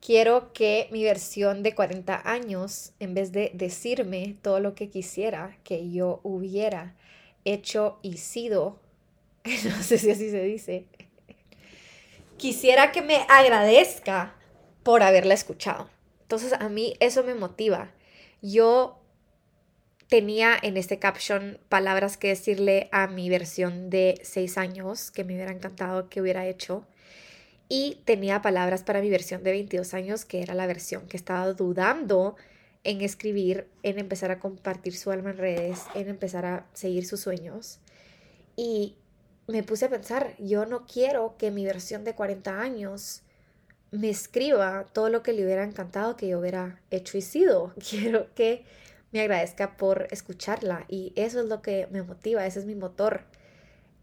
[0.01, 5.59] Quiero que mi versión de 40 años, en vez de decirme todo lo que quisiera
[5.63, 6.95] que yo hubiera
[7.45, 8.79] hecho y sido,
[9.45, 10.87] no sé si así se dice,
[12.39, 14.35] quisiera que me agradezca
[14.83, 15.91] por haberla escuchado.
[16.23, 17.91] Entonces a mí eso me motiva.
[18.41, 19.00] Yo
[20.11, 25.35] tenía en este caption palabras que decirle a mi versión de 6 años que me
[25.35, 26.85] hubiera encantado que hubiera hecho.
[27.69, 31.53] Y tenía palabras para mi versión de 22 años, que era la versión que estaba
[31.53, 32.35] dudando
[32.83, 37.21] en escribir, en empezar a compartir su alma en redes, en empezar a seguir sus
[37.21, 37.79] sueños.
[38.57, 38.97] Y
[39.47, 43.23] me puse a pensar, yo no quiero que mi versión de 40 años
[43.93, 47.73] me escriba todo lo que le hubiera encantado que yo hubiera hecho y sido.
[47.89, 48.65] Quiero que
[49.13, 53.25] me agradezca por escucharla y eso es lo que me motiva, ese es mi motor,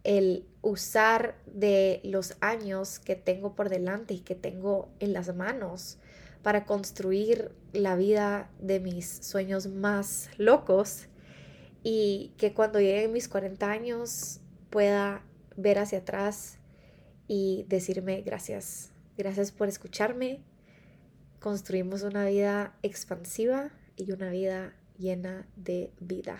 [0.04, 5.98] el usar de los años que tengo por delante y que tengo en las manos
[6.44, 11.08] para construir la vida de mis sueños más locos
[11.84, 14.40] y que cuando llegue mis 40 años
[14.70, 15.24] pueda
[15.56, 16.60] ver hacia atrás
[17.28, 20.42] y decirme gracias, gracias por escucharme,
[21.40, 26.38] construimos una vida expansiva y una vida llena de vida.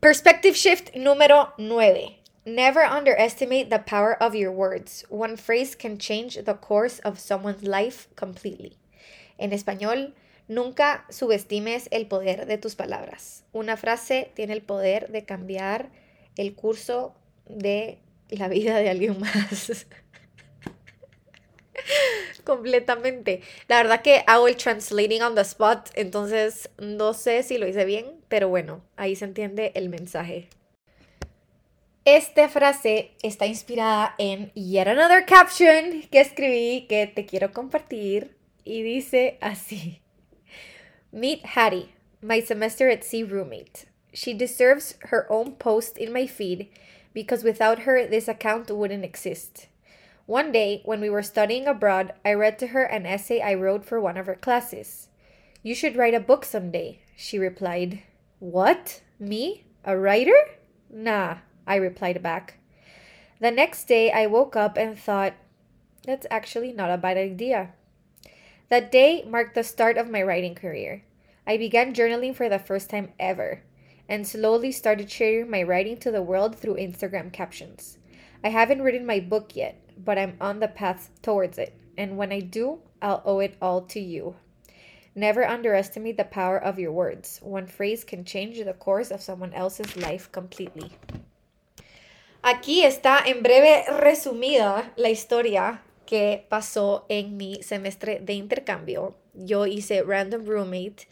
[0.00, 2.18] Perspective shift número 9.
[2.44, 5.04] Never underestimate the power of your words.
[5.10, 8.76] One phrase can change the course of someone's life completely.
[9.38, 10.14] En español,
[10.48, 13.42] nunca subestimes el poder de tus palabras.
[13.52, 15.90] Una frase tiene el poder de cambiar
[16.36, 17.14] el curso
[17.46, 17.98] de
[18.30, 19.86] la vida de alguien más.
[22.44, 23.42] Completamente.
[23.68, 27.84] La verdad que hago el translating on the spot, entonces no sé si lo hice
[27.84, 30.48] bien, pero bueno, ahí se entiende el mensaje.
[32.04, 38.82] Esta frase está inspirada en Yet Another Caption que escribí que te quiero compartir y
[38.82, 40.00] dice así.
[41.12, 41.90] Meet Hattie,
[42.22, 43.86] my semester at sea roommate.
[44.12, 46.70] She deserves her own post in my feed
[47.12, 49.68] because without her, this account wouldn't exist.
[50.28, 53.82] One day, when we were studying abroad, I read to her an essay I wrote
[53.82, 55.08] for one of her classes.
[55.62, 58.02] You should write a book someday, she replied.
[58.38, 59.00] What?
[59.18, 59.64] Me?
[59.86, 60.36] A writer?
[60.90, 62.58] Nah, I replied back.
[63.40, 65.32] The next day, I woke up and thought,
[66.04, 67.70] that's actually not a bad idea.
[68.68, 71.04] That day marked the start of my writing career.
[71.46, 73.62] I began journaling for the first time ever
[74.10, 77.96] and slowly started sharing my writing to the world through Instagram captions.
[78.44, 82.32] I haven't written my book yet, but I'm on the path towards it, and when
[82.32, 84.36] I do, I'll owe it all to you.
[85.14, 87.40] Never underestimate the power of your words.
[87.42, 90.92] One phrase can change the course of someone else's life completely.
[92.42, 99.16] Aquí está en breve resumida la historia que pasó en mi semestre de intercambio.
[99.34, 101.08] Yo hice Random Roommate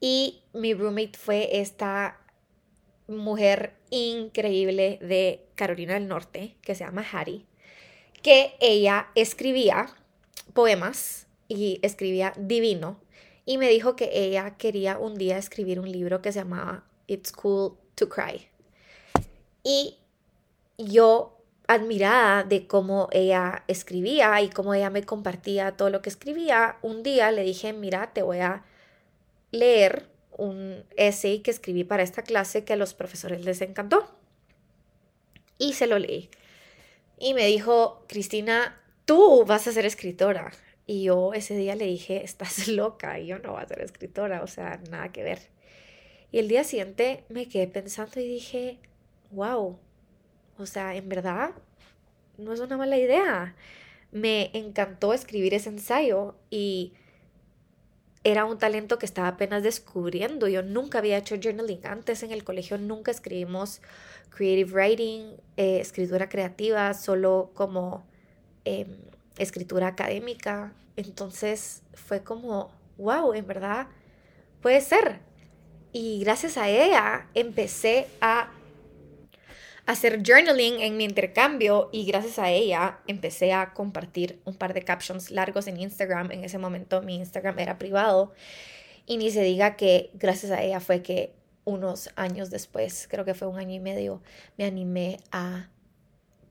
[0.00, 2.18] y mi roommate fue esta
[3.06, 7.44] mujer increíble de Carolina del Norte que se llama Hattie,
[8.22, 9.88] que ella escribía
[10.54, 13.00] poemas y escribía divino
[13.44, 17.32] y me dijo que ella quería un día escribir un libro que se llamaba It's
[17.32, 18.48] Cool to Cry.
[19.64, 19.98] Y
[20.78, 26.76] yo admirada de cómo ella escribía y cómo ella me compartía todo lo que escribía,
[26.82, 28.64] un día le dije, mira, te voy a
[29.50, 34.08] leer un essay que escribí para esta clase que a los profesores les encantó.
[35.58, 36.30] Y se lo leí.
[37.22, 40.50] Y me dijo, Cristina, tú vas a ser escritora.
[40.88, 44.48] Y yo ese día le dije, estás loca, yo no voy a ser escritora, o
[44.48, 45.38] sea, nada que ver.
[46.32, 48.80] Y el día siguiente me quedé pensando y dije,
[49.30, 49.78] wow,
[50.58, 51.52] o sea, en verdad,
[52.38, 53.54] no es una mala idea.
[54.10, 56.92] Me encantó escribir ese ensayo y
[58.24, 60.48] era un talento que estaba apenas descubriendo.
[60.48, 63.80] Yo nunca había hecho journaling antes en el colegio, nunca escribimos
[64.30, 68.04] creative writing, eh, escritura creativa, solo como
[68.64, 68.96] em,
[69.38, 70.72] escritura académica.
[70.96, 73.88] Entonces fue como, wow, en verdad
[74.60, 75.20] puede ser.
[75.92, 78.50] Y gracias a ella empecé a
[79.86, 84.82] hacer journaling en mi intercambio y gracias a ella empecé a compartir un par de
[84.82, 86.30] captions largos en Instagram.
[86.30, 88.32] En ese momento mi Instagram era privado
[89.06, 91.32] y ni se diga que gracias a ella fue que
[91.64, 94.22] unos años después, creo que fue un año y medio,
[94.58, 95.68] me animé a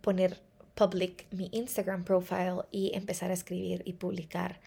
[0.01, 0.39] poner
[0.75, 4.59] public mi Instagram profile y empezar a escribir y publicar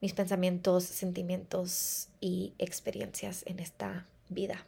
[0.00, 4.64] mis pensamientos, sentimientos y experiencias en esta vida.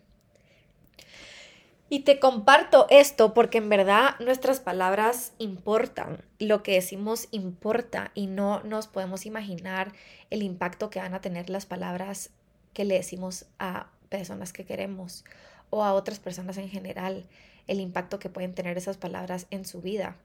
[1.89, 8.27] Y te comparto esto porque en verdad nuestras palabras importan, lo que decimos importa y
[8.27, 9.93] no nos podemos imaginar
[10.31, 12.31] el impacto que van a tener las palabras
[12.73, 15.25] que le decimos a personas que queremos
[15.71, 17.25] o a otras personas en general,
[17.69, 20.17] el impacto que pueden tener esas palabras en su vida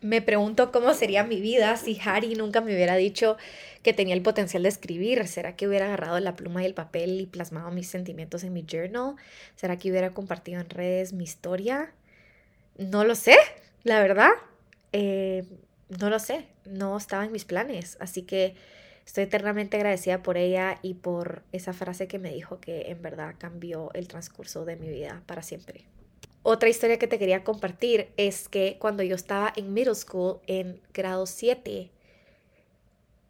[0.00, 3.36] me pregunto cómo sería mi vida si Harry nunca me hubiera dicho
[3.82, 5.26] que tenía el potencial de escribir.
[5.26, 8.64] ¿Será que hubiera agarrado la pluma y el papel y plasmado mis sentimientos en mi
[8.64, 9.16] journal?
[9.56, 11.92] ¿Será que hubiera compartido en redes mi historia?
[12.76, 13.36] No lo sé,
[13.82, 14.30] la verdad.
[14.92, 15.44] Eh,
[16.00, 17.96] no lo sé, no estaba en mis planes.
[18.00, 18.54] Así que
[19.06, 23.34] estoy eternamente agradecida por ella y por esa frase que me dijo que en verdad
[23.38, 25.84] cambió el transcurso de mi vida para siempre.
[26.50, 30.80] Otra historia que te quería compartir es que cuando yo estaba en middle school, en
[30.94, 31.90] grado 7,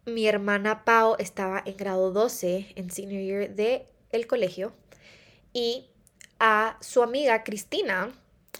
[0.05, 4.71] mi hermana Pau estaba en grado 12, en senior year de el colegio,
[5.51, 5.89] y
[6.39, 8.13] a su amiga Cristina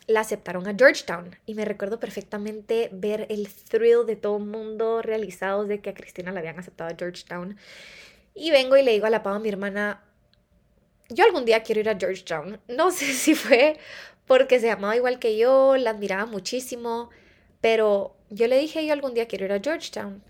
[0.07, 1.37] la aceptaron a Georgetown.
[1.45, 5.93] Y me recuerdo perfectamente ver el thrill de todo el mundo realizados de que a
[5.93, 7.57] Cristina la habían aceptado a Georgetown.
[8.35, 10.03] Y vengo y le digo a la Pau, mi hermana,
[11.07, 12.59] yo algún día quiero ir a Georgetown.
[12.67, 13.77] No sé si fue
[14.29, 17.09] porque se llamaba igual que yo, la admiraba muchísimo,
[17.61, 20.21] pero yo le dije, yo algún día quiero ir a Georgetown.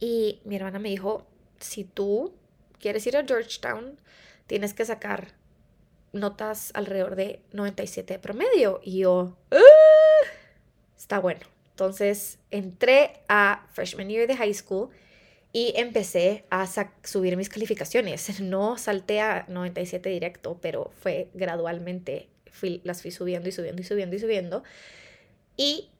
[0.00, 1.26] Y mi hermana me dijo,
[1.60, 2.32] si tú
[2.80, 4.00] quieres ir a Georgetown,
[4.46, 5.34] tienes que sacar
[6.14, 8.80] notas alrededor de 97 de promedio.
[8.82, 10.26] Y yo, ah,
[10.96, 11.42] está bueno.
[11.72, 14.88] Entonces entré a freshman year de high school
[15.52, 16.66] y empecé a
[17.04, 18.40] subir mis calificaciones.
[18.40, 22.30] No salté a 97 directo, pero fue gradualmente
[22.84, 24.62] las fui subiendo y subiendo y subiendo y subiendo.
[25.56, 25.90] Y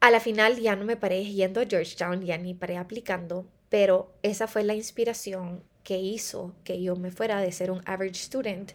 [0.00, 4.12] a la final ya no me paré yendo a Georgetown, ya ni paré aplicando, pero
[4.22, 8.72] esa fue la inspiración que hizo que yo me fuera de ser un average student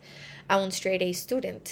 [0.47, 1.69] a un straight A student.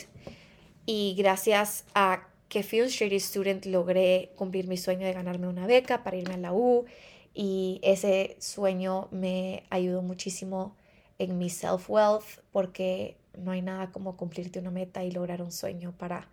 [0.85, 5.47] Y gracias a que fui un straight A student logré cumplir mi sueño de ganarme
[5.47, 6.85] una beca para irme a la U
[7.33, 10.75] y ese sueño me ayudó muchísimo
[11.19, 15.93] en mi self-wealth porque no hay nada como cumplirte una meta y lograr un sueño
[15.97, 16.27] para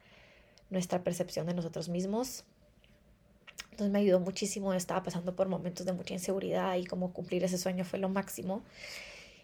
[0.70, 2.44] nuestra percepción de nosotros mismos.
[3.70, 7.58] Entonces me ayudó muchísimo, estaba pasando por momentos de mucha inseguridad y como cumplir ese
[7.58, 8.62] sueño fue lo máximo.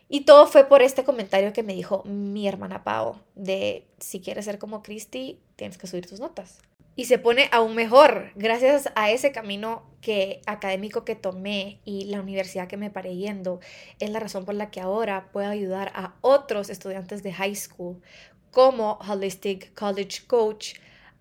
[0.08, 4.44] Y todo fue por este comentario que me dijo mi hermana Pau, de si quieres
[4.44, 6.58] ser como Christy, tienes que subir tus notas.
[7.00, 12.20] Y se pone aún mejor gracias a ese camino que académico que tomé y la
[12.20, 13.58] universidad que me paré yendo.
[14.00, 18.02] Es la razón por la que ahora puedo ayudar a otros estudiantes de high school
[18.50, 20.74] como Holistic College Coach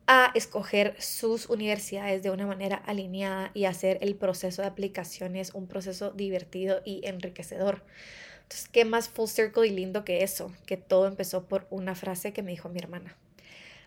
[0.06, 5.66] a escoger sus universidades de una manera alineada y hacer el proceso de aplicaciones un
[5.66, 7.86] proceso divertido y enriquecedor.
[8.44, 10.52] Entonces, ¿qué más full circle y lindo que eso?
[10.66, 13.16] Que todo empezó por una frase que me dijo mi hermana.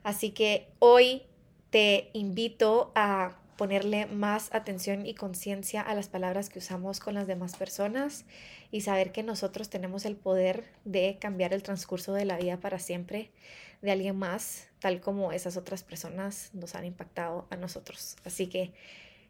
[0.05, 1.25] Así que hoy
[1.73, 7.27] te invito a ponerle más atención y conciencia a las palabras que usamos con las
[7.27, 8.27] demás personas
[8.71, 12.79] y saber que nosotros tenemos el poder de cambiar el transcurso de la vida para
[12.79, 13.31] siempre
[13.81, 18.17] de alguien más, tal como esas otras personas nos han impactado a nosotros.
[18.27, 18.73] Así que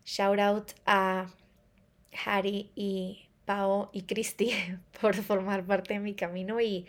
[0.05, 1.29] shout out a
[2.27, 4.51] Harry y Pau y Christy
[5.01, 6.87] por formar parte de mi camino y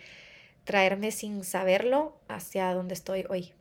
[0.63, 3.53] traerme sin saberlo hacia donde estoy hoy.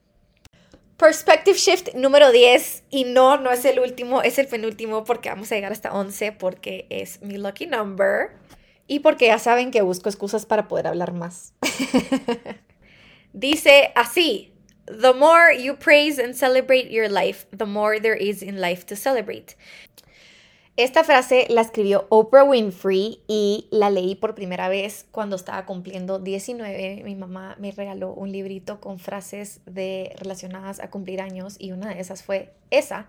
[1.02, 5.50] Perspective Shift número 10 y no, no es el último, es el penúltimo porque vamos
[5.50, 8.30] a llegar hasta 11 porque es mi lucky number
[8.86, 11.54] y porque ya saben que busco excusas para poder hablar más.
[13.32, 14.52] Dice así,
[14.86, 18.94] The more you praise and celebrate your life, the more there is in life to
[18.94, 19.56] celebrate.
[20.78, 26.18] Esta frase la escribió Oprah Winfrey y la leí por primera vez cuando estaba cumpliendo
[26.18, 27.02] 19.
[27.04, 32.00] Mi mamá me regaló un librito con frases relacionadas a cumplir años y una de
[32.00, 33.06] esas fue esa.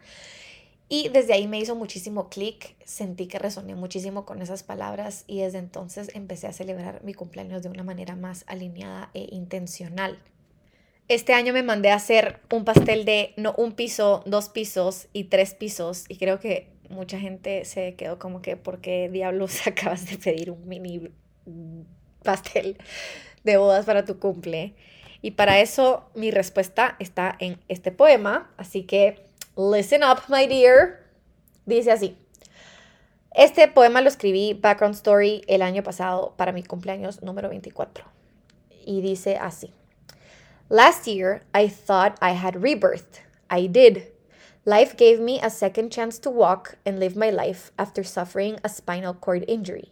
[0.90, 5.40] Y desde ahí me hizo muchísimo clic, sentí que resoné muchísimo con esas palabras y
[5.40, 10.20] desde entonces empecé a celebrar mi cumpleaños de una manera más alineada e intencional.
[11.08, 15.26] Este año me mandé a hacer un pastel de no un piso, dos pisos y
[15.26, 20.10] tres pisos y creo que mucha gente se quedó como que, ¿por qué diablos acabas
[20.10, 21.10] de pedir un mini
[22.24, 22.78] pastel
[23.44, 24.76] de bodas para tu cumple?
[25.22, 29.26] Y para eso mi respuesta está en este poema, así que
[29.56, 31.04] listen up, my dear.
[31.66, 32.18] Dice así.
[33.34, 38.06] Este poema lo escribí, background story, el año pasado para mi cumpleaños número 24.
[38.86, 39.74] Y dice así.
[40.70, 43.22] Last year, I thought I had rebirthed.
[43.50, 44.13] I did.
[44.66, 48.70] Life gave me a second chance to walk and live my life after suffering a
[48.70, 49.92] spinal cord injury.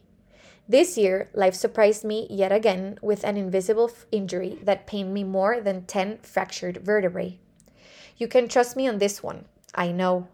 [0.65, 5.59] This year, life surprised me yet again with an invisible injury that pained me more
[5.59, 7.38] than 10 fractured vertebrae.
[8.15, 9.43] You can trust me on this one.
[9.76, 10.30] I know.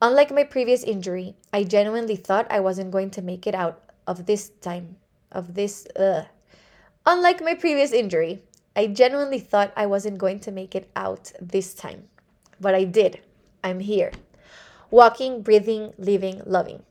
[0.00, 4.26] Unlike my previous injury, I genuinely thought I wasn't going to make it out of
[4.26, 4.98] this time.
[5.32, 6.26] Of this, uh.
[7.04, 8.40] Unlike my previous injury,
[8.76, 12.04] I genuinely thought I wasn't going to make it out this time.
[12.60, 13.20] But I did.
[13.64, 14.12] I'm here.
[14.90, 16.82] Walking, breathing, living, loving.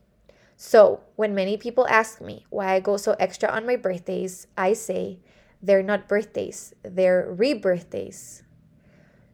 [0.56, 4.72] So, when many people ask me why I go so extra on my birthdays, I
[4.74, 5.20] say
[5.62, 8.42] they're not birthdays, they're rebirthdays.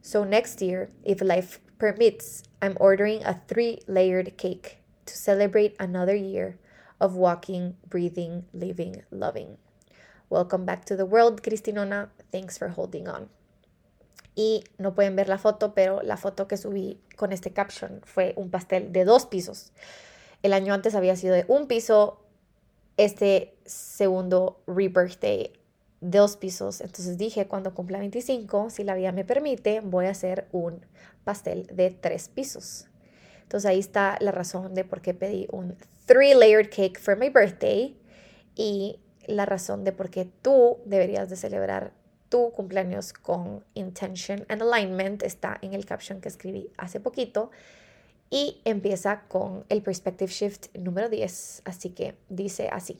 [0.02, 6.14] So, next year, if life permits, I'm ordering a three layered cake to celebrate another
[6.14, 6.58] year
[7.00, 9.58] of walking, breathing, living, loving.
[10.30, 12.08] Welcome back to the world, Cristinona.
[12.32, 13.28] Thanks for holding on.
[14.34, 18.32] Y no pueden ver la foto, pero la foto que subí con este caption fue
[18.36, 19.72] un pastel de dos pisos.
[20.42, 22.20] El año antes había sido de un piso,
[22.96, 25.52] este segundo rebirthday
[26.04, 26.80] dos pisos.
[26.80, 30.84] Entonces dije, cuando cumpla 25, si la vida me permite, voy a hacer un
[31.24, 32.86] pastel de tres pisos.
[33.42, 35.76] Entonces ahí está la razón de por qué pedí un
[36.06, 37.96] three layered cake for my birthday
[38.54, 41.92] y la razón de por qué tú deberías de celebrar
[42.34, 47.52] tu cumpleaños con intention and alignment está en el caption que escribí hace poquito
[48.28, 52.98] y empieza con el perspective shift número 10, así que dice así.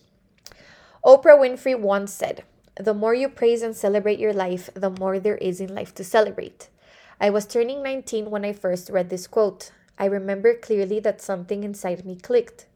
[1.02, 2.44] Oprah Winfrey once said,
[2.76, 6.04] The more you praise and celebrate your life, the more there is in life to
[6.04, 6.68] celebrate.
[7.20, 9.72] I was turning 19 when I first read this quote.
[9.98, 12.66] I remember clearly that something inside me clicked.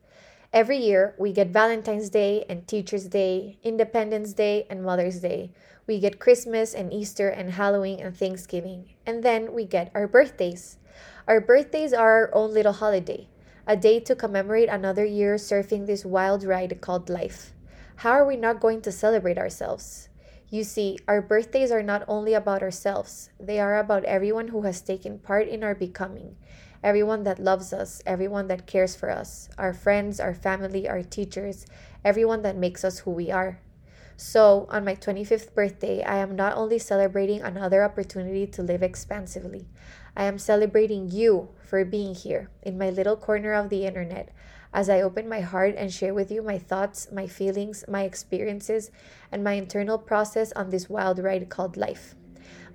[0.50, 5.50] Every year, we get Valentine's Day and Teacher's Day, Independence Day and Mother's Day.
[5.86, 8.88] We get Christmas and Easter and Halloween and Thanksgiving.
[9.04, 10.78] And then we get our birthdays.
[11.26, 13.28] Our birthdays are our own little holiday,
[13.66, 17.52] a day to commemorate another year surfing this wild ride called life.
[17.96, 20.08] How are we not going to celebrate ourselves?
[20.48, 24.80] You see, our birthdays are not only about ourselves, they are about everyone who has
[24.80, 26.36] taken part in our becoming
[26.82, 31.66] everyone that loves us, everyone that cares for us, our friends, our family, our teachers,
[32.04, 33.60] everyone that makes us who we are.
[34.16, 39.68] So, on my 25th birthday, I am not only celebrating another opportunity to live expansively,
[40.16, 44.30] I am celebrating you for being here in my little corner of the internet
[44.72, 48.90] as I open my heart and share with you my thoughts, my feelings, my experiences,
[49.30, 52.14] and my internal process on this wild ride called life.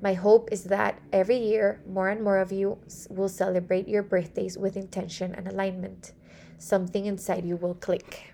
[0.04, 2.78] My hope is that every year, more and more of you
[3.10, 6.12] will celebrate your birthdays with intention and alignment.
[6.60, 8.34] Something inside you will click.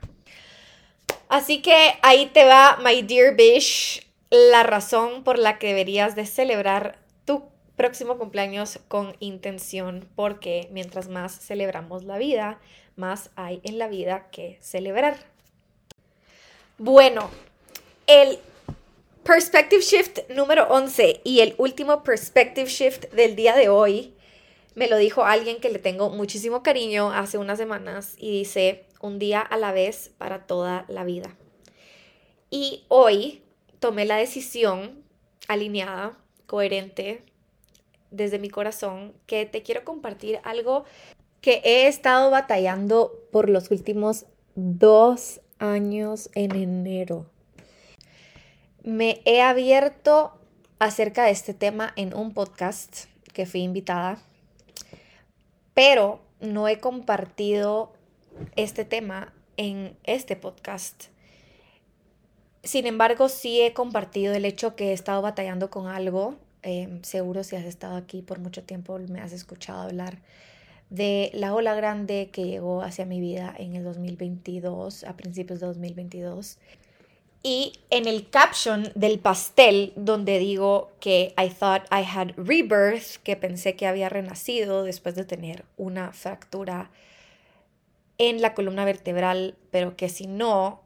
[1.30, 4.02] Así que ahí te va, my dear Bish,
[4.32, 7.44] la razón por la que deberías de celebrar tu
[7.76, 12.60] próximo cumpleaños con intención, porque mientras más celebramos la vida,
[12.96, 15.18] más hay en la vida que celebrar.
[16.80, 17.30] Bueno,
[18.08, 18.40] el
[19.30, 24.16] perspective shift número 11 y el último perspective shift del día de hoy
[24.74, 29.20] me lo dijo alguien que le tengo muchísimo cariño hace unas semanas y dice, un
[29.20, 31.36] día a la vez para toda la vida.
[32.50, 33.44] Y hoy
[33.80, 35.04] tomé la decisión
[35.48, 36.18] alineada,
[36.48, 37.22] coherente,
[38.10, 40.86] desde mi corazón, que te quiero compartir algo
[41.40, 44.26] que he estado batallando por los últimos
[44.56, 47.28] dos años en enero.
[48.84, 50.34] Me he abierto
[50.80, 54.20] acerca de este tema en un podcast que fui invitada,
[55.74, 57.94] pero no he compartido
[58.56, 61.06] este tema en este podcast.
[62.64, 66.36] Sin embargo, sí he compartido el hecho que he estado batallando con algo.
[66.64, 70.20] Eh, seguro si has estado aquí por mucho tiempo me has escuchado hablar
[70.90, 75.68] de la ola grande que llegó hacia mi vida en el 2022, a principios de
[75.68, 76.58] 2022.
[77.42, 83.38] Y en el caption del pastel, donde digo que I thought I had rebirth, que
[83.38, 86.92] pensé que había renacido después de tener una fractura
[88.18, 90.82] en la columna vertebral, pero que si no,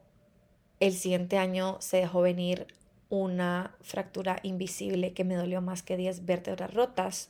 [0.79, 2.67] el siguiente año se dejó venir
[3.09, 7.29] una fractura invisible que me dolió más que 10 vértebras rotas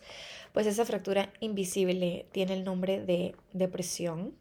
[0.53, 4.33] pues esa fractura invisible tiene el nombre de depresión.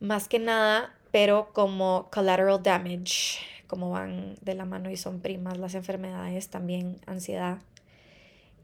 [0.00, 3.40] Más que nada, pero como collateral damage,
[3.74, 7.58] como van de la mano y son primas las enfermedades, también ansiedad.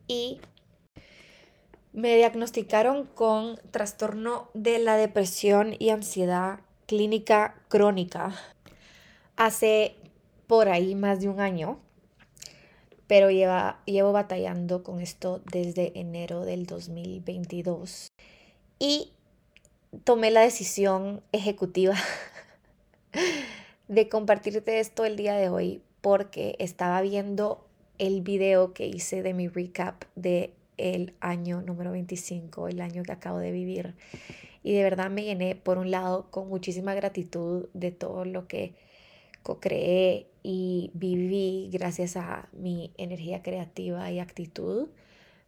[0.07, 0.41] Y
[1.93, 8.37] me diagnosticaron con trastorno de la depresión y ansiedad clínica crónica
[9.35, 9.97] hace
[10.47, 11.81] por ahí más de un año
[13.09, 18.13] pero lleva, llevo batallando con esto desde enero del 2022.
[18.79, 19.11] Y
[20.05, 21.97] tomé la decisión ejecutiva
[23.91, 27.67] de compartirte esto el día de hoy porque estaba viendo
[27.99, 33.11] el video que hice de mi recap de el año número 25, el año que
[33.11, 33.97] acabo de vivir.
[34.63, 38.75] Y de verdad me llené, por un lado, con muchísima gratitud de todo lo que
[39.43, 44.89] co-creé y viví gracias a mi energía creativa y actitud.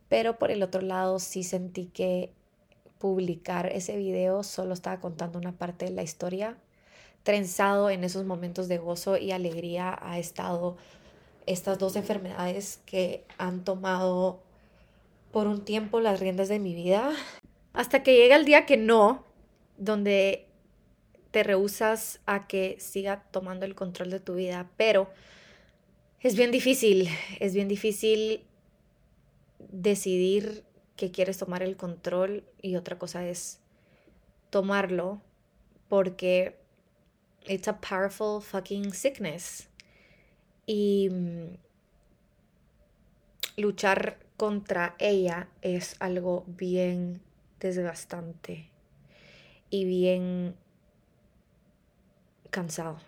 [0.08, 2.32] Pero por el otro lado sí sentí que
[2.98, 6.58] publicar ese video solo estaba contando una parte de la historia.
[7.22, 10.76] Trenzado en esos momentos de gozo y alegría ha estado
[11.46, 14.40] estas dos enfermedades que han tomado
[15.32, 17.12] por un tiempo las riendas de mi vida.
[17.72, 19.24] Hasta que llega el día que no,
[19.78, 20.46] donde
[21.30, 25.08] te rehusas a que siga tomando el control de tu vida, pero
[26.20, 27.08] es bien difícil,
[27.40, 28.44] es bien difícil
[29.70, 30.64] decidir
[30.96, 33.58] que quieres tomar el control y otra cosa es
[34.50, 35.20] tomarlo
[35.88, 36.61] porque
[37.46, 39.68] it's a powerful fucking sickness
[40.66, 41.56] y mm,
[43.56, 47.20] luchar contra ella es algo bien
[47.60, 48.70] desgastante
[49.70, 50.56] y bien
[52.50, 52.98] cansado.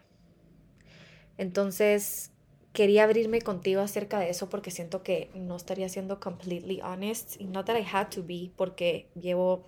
[1.37, 2.31] Entonces,
[2.73, 7.41] quería abrirme contigo acerca de eso porque siento que no estaría siendo completely honest.
[7.41, 9.65] Y not that I had to be, porque llevo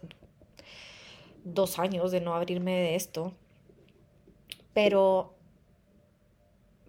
[1.44, 3.34] dos años de no abrirme de esto.
[4.76, 5.32] Pero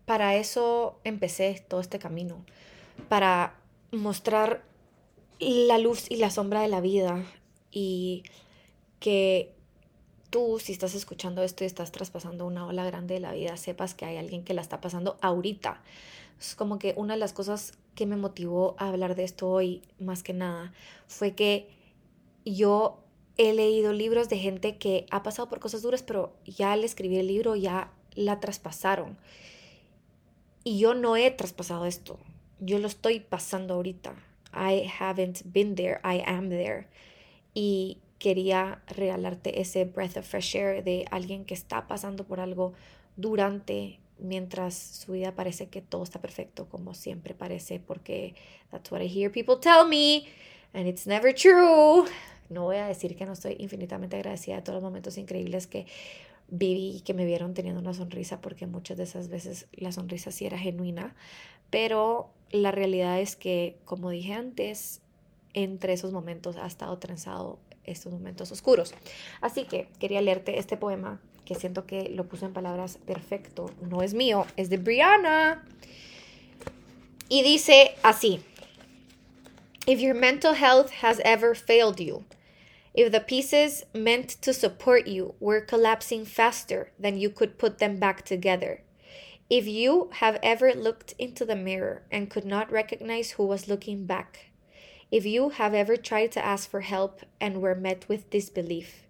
[0.04, 2.44] para eso empecé todo este camino.
[3.08, 3.56] Para
[3.94, 4.66] mostrar
[5.40, 7.24] la luz y la sombra de la vida.
[7.72, 8.24] Y
[9.00, 9.56] que
[10.30, 13.94] tú, si estás escuchando esto y estás traspasando una ola grande de la vida, sepas
[13.94, 15.82] que hay alguien que la está pasando ahorita.
[16.42, 19.82] Es como que una de las cosas que me motivó a hablar de esto hoy,
[19.98, 20.74] más que nada,
[21.08, 21.70] fue que
[22.44, 23.00] yo
[23.38, 27.20] he leído libros de gente que ha pasado por cosas duras, pero ya al escribir
[27.20, 29.18] el libro ya la traspasaron.
[30.64, 32.20] Y yo no he traspasado esto.
[32.60, 34.16] Yo lo estoy pasando ahorita.
[34.54, 36.88] I haven't been there, I am there.
[37.54, 42.74] Y quería regalarte ese breath of fresh air de alguien que está pasando por algo
[43.16, 48.34] durante mientras su vida parece que todo está perfecto, como siempre parece, porque
[48.72, 50.26] that's what I hear people tell me,
[50.74, 52.06] and it's never true.
[52.50, 55.86] No voy a decir que no estoy infinitamente agradecida de todos los momentos increíbles que
[56.50, 60.32] viví y que me vieron teniendo una sonrisa, porque muchas de esas veces la sonrisa
[60.32, 61.16] sí era genuina,
[61.70, 65.02] pero la realidad es que, como dije antes,
[65.54, 68.94] entre esos momentos ha estado trenzado estos momentos oscuros.
[69.42, 73.72] Así que quería leerte este poema que siento que lo puso en palabras perfecto.
[73.82, 75.66] No es mío, es de Brianna.
[77.30, 78.42] Y dice así.
[79.86, 82.26] If your mental health has ever failed you,
[82.98, 87.98] if the pieces meant to support you were collapsing faster than you could put them
[87.98, 88.82] back together,
[89.52, 94.08] if you have ever looked into the mirror and could not recognize who was looking
[94.08, 94.48] back,
[95.12, 99.04] if you have ever tried to ask for help and were met with disbelief,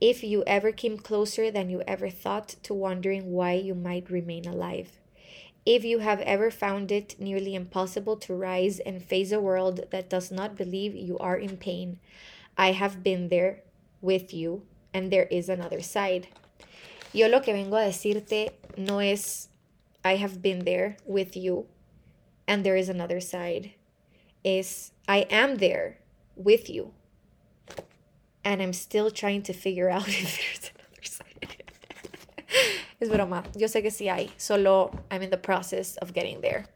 [0.00, 4.46] if you ever came closer than you ever thought to wondering why you might remain
[4.46, 5.00] alive.
[5.66, 10.08] If you have ever found it nearly impossible to rise and face a world that
[10.08, 11.98] does not believe you are in pain,
[12.56, 13.62] I have been there
[14.00, 14.62] with you,
[14.94, 16.28] and there is another side.
[17.12, 19.48] Yo lo que vengo a decirte no es
[20.04, 21.66] I have been there with you,
[22.46, 23.72] and there is another side.
[24.44, 25.98] Es I am there
[26.36, 26.92] with you,
[28.44, 31.62] and I'm still trying to figure out if there's another side.
[33.00, 36.66] es broma, yo sé que sí hay, solo I'm in the process of getting there.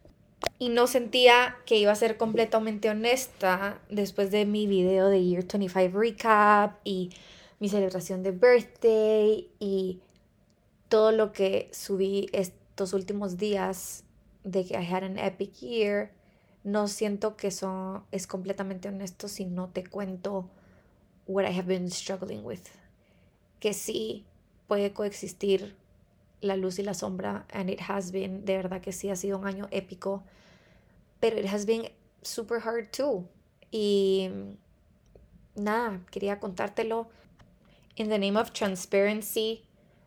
[0.59, 5.45] Y no sentía que iba a ser completamente honesta después de mi video de Year
[5.47, 7.11] 25 Recap y
[7.59, 10.01] mi celebración de birthday y
[10.89, 14.05] todo lo que subí estos últimos días
[14.45, 16.11] de que I had an epic year.
[16.65, 20.49] No siento que eso es completamente honesto si no te cuento
[21.27, 22.61] what I have been struggling with.
[23.61, 24.25] Que sí
[24.67, 25.77] puede coexistir
[26.41, 29.39] la luz y la sombra, and it has been, de verdad que sí ha sido
[29.39, 30.23] un año épico,
[31.21, 31.91] pero it has been
[32.23, 33.27] super hard too.
[33.71, 34.31] Y
[35.55, 37.09] nada, quería contártelo.
[37.97, 39.63] In the name of transparency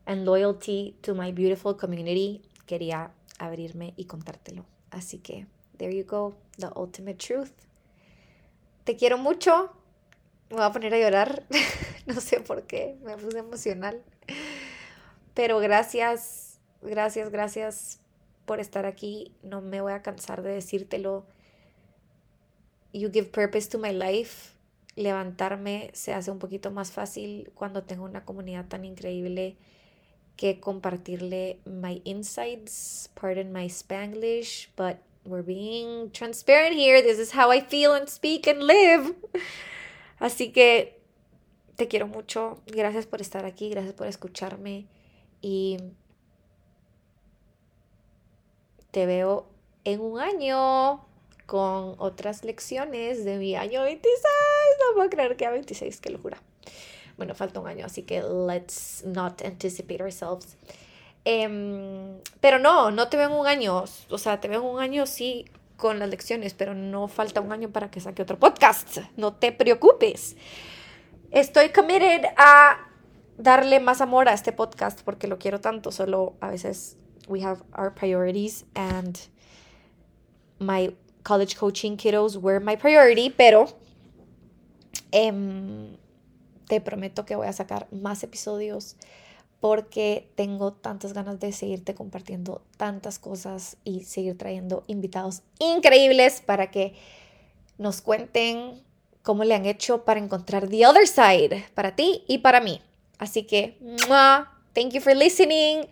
[0.05, 4.65] and loyalty to my beautiful community, quería abrirme y contártelo.
[4.89, 7.51] Así que, there you go, the ultimate truth.
[8.83, 9.71] Te quiero mucho
[10.53, 11.43] me voy a poner a llorar.
[12.05, 14.01] no sé por qué, me puse emocional.
[15.33, 17.99] Pero gracias, gracias, gracias
[18.45, 19.31] por estar aquí.
[19.41, 21.25] No me voy a cansar de decírtelo.
[22.93, 24.53] You give purpose to my life.
[24.95, 29.57] Levantarme se hace un poquito más fácil cuando tengo una comunidad tan increíble
[30.37, 33.09] que compartirle my insights.
[33.19, 37.01] Pardon my Spanglish, but we're being transparent here.
[37.01, 39.15] This is how I feel and speak and live.
[40.19, 40.99] Así que
[41.75, 42.61] te quiero mucho.
[42.67, 44.85] Gracias por estar aquí, gracias por escucharme
[45.43, 45.77] y
[48.91, 49.45] te veo
[49.83, 51.05] en un año
[51.45, 54.23] con otras lecciones de mi año 26.
[54.79, 56.41] No puedo creer que a 26, qué locura.
[57.17, 60.55] Bueno, falta un año, así que let's not anticipate ourselves.
[61.25, 63.83] Em, pero no, no te veo en un año.
[64.09, 67.51] O sea, te veo en un año, sí, con las lecciones, pero no falta un
[67.51, 68.99] año para que saque otro podcast.
[69.17, 70.37] No te preocupes.
[71.31, 72.92] Estoy committed a
[73.37, 75.91] darle más amor a este podcast porque lo quiero tanto.
[75.91, 79.19] Solo a veces we have our priorities and
[80.59, 83.67] my college coaching kiddos were my priority, pero
[85.11, 85.97] em,
[86.67, 88.95] te prometo que voy a sacar más episodios
[89.59, 96.69] porque tengo tantas ganas de seguirte compartiendo tantas cosas y seguir trayendo invitados increíbles para
[96.69, 96.95] que
[97.77, 98.83] nos cuenten
[99.21, 102.81] cómo le han hecho para encontrar the other side para ti y para mí.
[103.19, 103.77] Así que,
[104.73, 105.87] thank you for listening.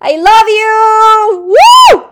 [0.00, 1.54] I love you.
[1.54, 2.11] Woo!